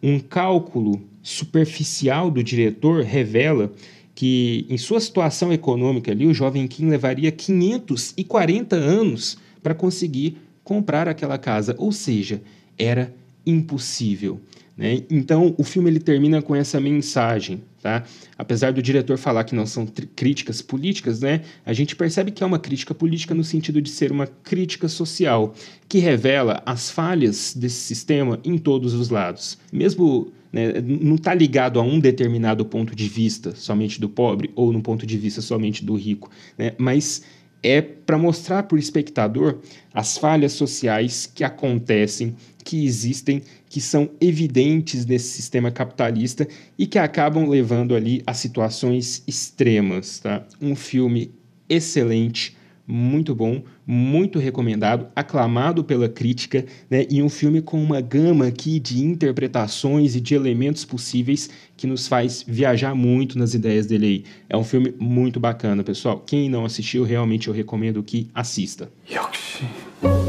Um 0.03 0.21
cálculo 0.21 1.01
superficial 1.23 2.31
do 2.31 2.45
diretor 2.45 3.03
revela 3.03 3.73
que, 4.15 4.67
em 4.69 4.77
sua 4.77 5.01
situação 5.01 5.51
econômica 5.51 6.13
ali, 6.13 6.27
o 6.27 6.35
jovem 6.35 6.69
Kim 6.69 6.91
levaria 6.91 7.33
540 7.33 8.77
anos 8.77 9.39
para 9.63 9.75
conseguir 9.75 10.37
comprar 10.65 11.09
aquela 11.09 11.39
casa, 11.39 11.75
ou 11.79 11.93
seja, 11.93 12.43
era 12.77 13.15
impossível. 13.47 14.41
Né? 14.77 15.05
Então, 15.09 15.55
o 15.57 15.63
filme 15.63 15.89
ele 15.89 16.01
termina 16.01 16.43
com 16.43 16.55
essa 16.55 16.81
mensagem. 16.81 17.63
Tá? 17.81 18.03
Apesar 18.37 18.73
do 18.73 18.83
diretor 18.83 19.19
falar 19.19 19.45
que 19.45 19.55
não 19.55 19.67
são 19.67 19.87
críticas 20.17 20.63
políticas, 20.63 21.21
né, 21.21 21.43
a 21.67 21.73
gente 21.75 21.95
percebe 21.95 22.31
que 22.31 22.43
é 22.43 22.47
uma 22.47 22.59
crítica 22.59 22.95
política 22.95 23.35
no 23.35 23.45
sentido 23.45 23.81
de 23.81 23.91
ser 23.91 24.11
uma 24.11 24.27
crítica 24.27 24.89
social, 24.89 25.55
que 25.87 25.99
revela 25.99 26.63
as 26.65 26.91
falhas 26.91 27.55
desse 27.55 27.77
sistema 27.77 28.41
em 28.43 28.57
todos 28.57 28.95
os 28.95 29.11
lados. 29.11 29.59
Mesmo 29.71 30.33
né, 30.51 30.81
não 30.81 31.17
está 31.17 31.35
ligado 31.35 31.79
a 31.79 31.83
um 31.83 32.01
determinado 32.01 32.65
ponto 32.65 32.97
de 32.97 33.07
vista 33.07 33.55
somente 33.55 34.01
do 34.01 34.09
pobre 34.09 34.51
ou 34.57 34.73
no 34.73 34.81
ponto 34.81 35.07
de 35.07 35.19
vista 35.19 35.43
somente 35.43 35.85
do 35.85 35.95
rico, 35.95 36.31
né, 36.57 36.73
mas 36.79 37.23
é 37.65 37.81
para 37.81 38.19
mostrar 38.19 38.65
para 38.65 38.77
o 38.77 38.79
espectador 38.79 39.59
as 39.93 40.19
falhas 40.19 40.53
sociais 40.53 41.25
que 41.35 41.43
acontecem, 41.43 42.37
que 42.63 42.85
existem, 42.85 43.43
que 43.69 43.81
são 43.81 44.11
evidentes 44.21 45.07
nesse 45.07 45.31
sistema 45.31 45.71
capitalista 45.71 46.47
e 46.79 46.87
que 46.87 46.99
acabam 46.99 47.49
levando 47.49 47.95
ali 47.95 48.23
a 48.27 48.35
situações 48.35 49.23
extremas. 49.27 50.19
Tá? 50.19 50.47
Um 50.61 50.77
filme 50.77 51.33
excelente, 51.69 52.55
muito 52.90 53.36
bom, 53.36 53.62
muito 53.86 54.40
recomendado, 54.40 55.08
aclamado 55.16 55.84
pela 55.84 56.10
crítica, 56.10 56.66
né? 56.90 57.06
E 57.08 57.22
um 57.22 57.30
filme 57.30 57.62
com 57.62 57.80
uma 57.82 58.02
gama 58.02 58.48
aqui 58.48 58.80
de 58.80 59.04
interpretações 59.06 60.16
e 60.16 60.20
de 60.20 60.34
elementos 60.34 60.84
possíveis 60.86 61.52
que 61.78 61.86
nos 61.86 62.08
faz 62.08 62.44
viajar 62.48 62.96
muito 62.96 63.38
nas 63.38 63.54
ideias 63.54 63.86
dele 63.86 64.06
aí. 64.08 64.24
É 64.50 64.58
um 64.58 64.64
filme 64.64 64.96
muito 65.00 65.40
bacana, 65.40 65.84
pessoal. 65.84 66.24
Quem 66.26 66.50
não 66.50 66.66
assistiu, 66.66 67.04
realmente 67.04 67.48
eu 67.48 67.54
recomendo 67.54 68.02
que 68.02 68.28
assista. 68.34 68.90
역시. 69.12 69.66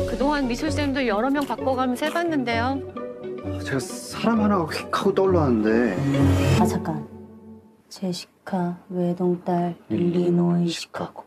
그동안 0.06 0.46
미술쌤도 0.46 1.06
여러 1.06 1.30
명 1.30 1.46
바꿔가면서 1.46 2.06
해봤는데요. 2.06 2.82
제가 3.64 3.78
사람 3.78 4.42
하나가 4.42 4.64
휙 4.64 4.98
하고 4.98 5.14
떠올랐는데. 5.14 5.96
아 6.60 6.66
잠깐. 6.66 7.08
제시카 7.88 8.84
외동딸 8.90 9.76
일리노이 9.88 10.68
시카고. 10.68 11.23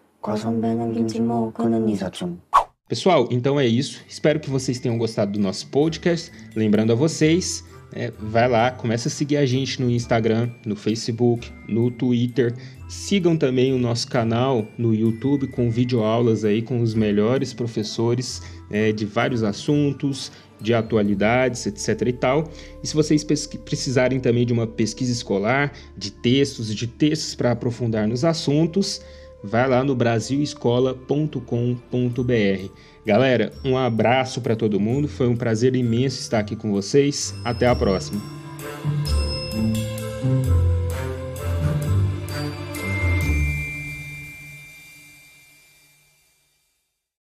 Pessoal, 2.89 3.29
então 3.31 3.61
é 3.61 3.67
isso. 3.67 4.03
Espero 4.09 4.41
que 4.41 4.49
vocês 4.49 4.81
tenham 4.81 4.97
gostado 4.97 5.33
do 5.33 5.39
nosso 5.39 5.67
podcast. 5.69 6.33
Lembrando 6.57 6.93
a 6.93 6.97
vocês, 6.97 7.63
é, 7.93 8.11
vai 8.19 8.49
lá, 8.49 8.71
começa 8.71 9.09
a 9.09 9.11
seguir 9.11 9.37
a 9.37 9.47
gente 9.47 9.81
no 9.81 9.91
Instagram, 9.91 10.51
no 10.65 10.75
Facebook, 10.75 11.51
no 11.69 11.91
Twitter. 11.91 12.55
Sigam 12.89 13.37
também 13.37 13.73
o 13.73 13.79
nosso 13.79 14.09
canal 14.09 14.67
no 14.79 14.95
YouTube 14.95 15.49
com 15.49 15.71
videoaulas 15.71 16.45
aí 16.45 16.63
com 16.63 16.81
os 16.81 16.95
melhores 16.95 17.53
professores 17.53 18.43
é, 18.71 18.91
de 18.93 19.05
vários 19.05 19.43
assuntos, 19.43 20.33
de 20.61 20.75
atualidades, 20.75 21.67
etc 21.67 22.09
e 22.09 22.13
tal. 22.13 22.51
E 22.83 22.87
se 22.87 22.95
vocês 22.95 23.23
precisarem 23.25 24.19
também 24.19 24.45
de 24.45 24.53
uma 24.53 24.67
pesquisa 24.67 25.13
escolar, 25.13 25.73
de 25.97 26.11
textos, 26.11 26.75
de 26.75 26.87
textos 26.87 27.35
para 27.35 27.53
aprofundar 27.53 28.09
nos 28.09 28.25
assuntos, 28.25 29.01
vai 29.43 29.69
lá 29.69 29.85
no 29.85 29.95
brasilescola.com.br. 29.95 32.73
Galera, 33.05 33.53
um 33.65 33.77
abraço 33.77 34.41
para 34.41 34.57
todo 34.57 34.81
mundo, 34.81 35.09
foi 35.09 35.29
um 35.29 35.37
prazer 35.37 35.75
imenso 35.75 36.21
estar 36.21 36.39
aqui 36.39 36.57
com 36.57 36.71
vocês. 36.71 37.35
Até 37.45 37.67
a 37.67 37.75
próxima. 37.75 38.21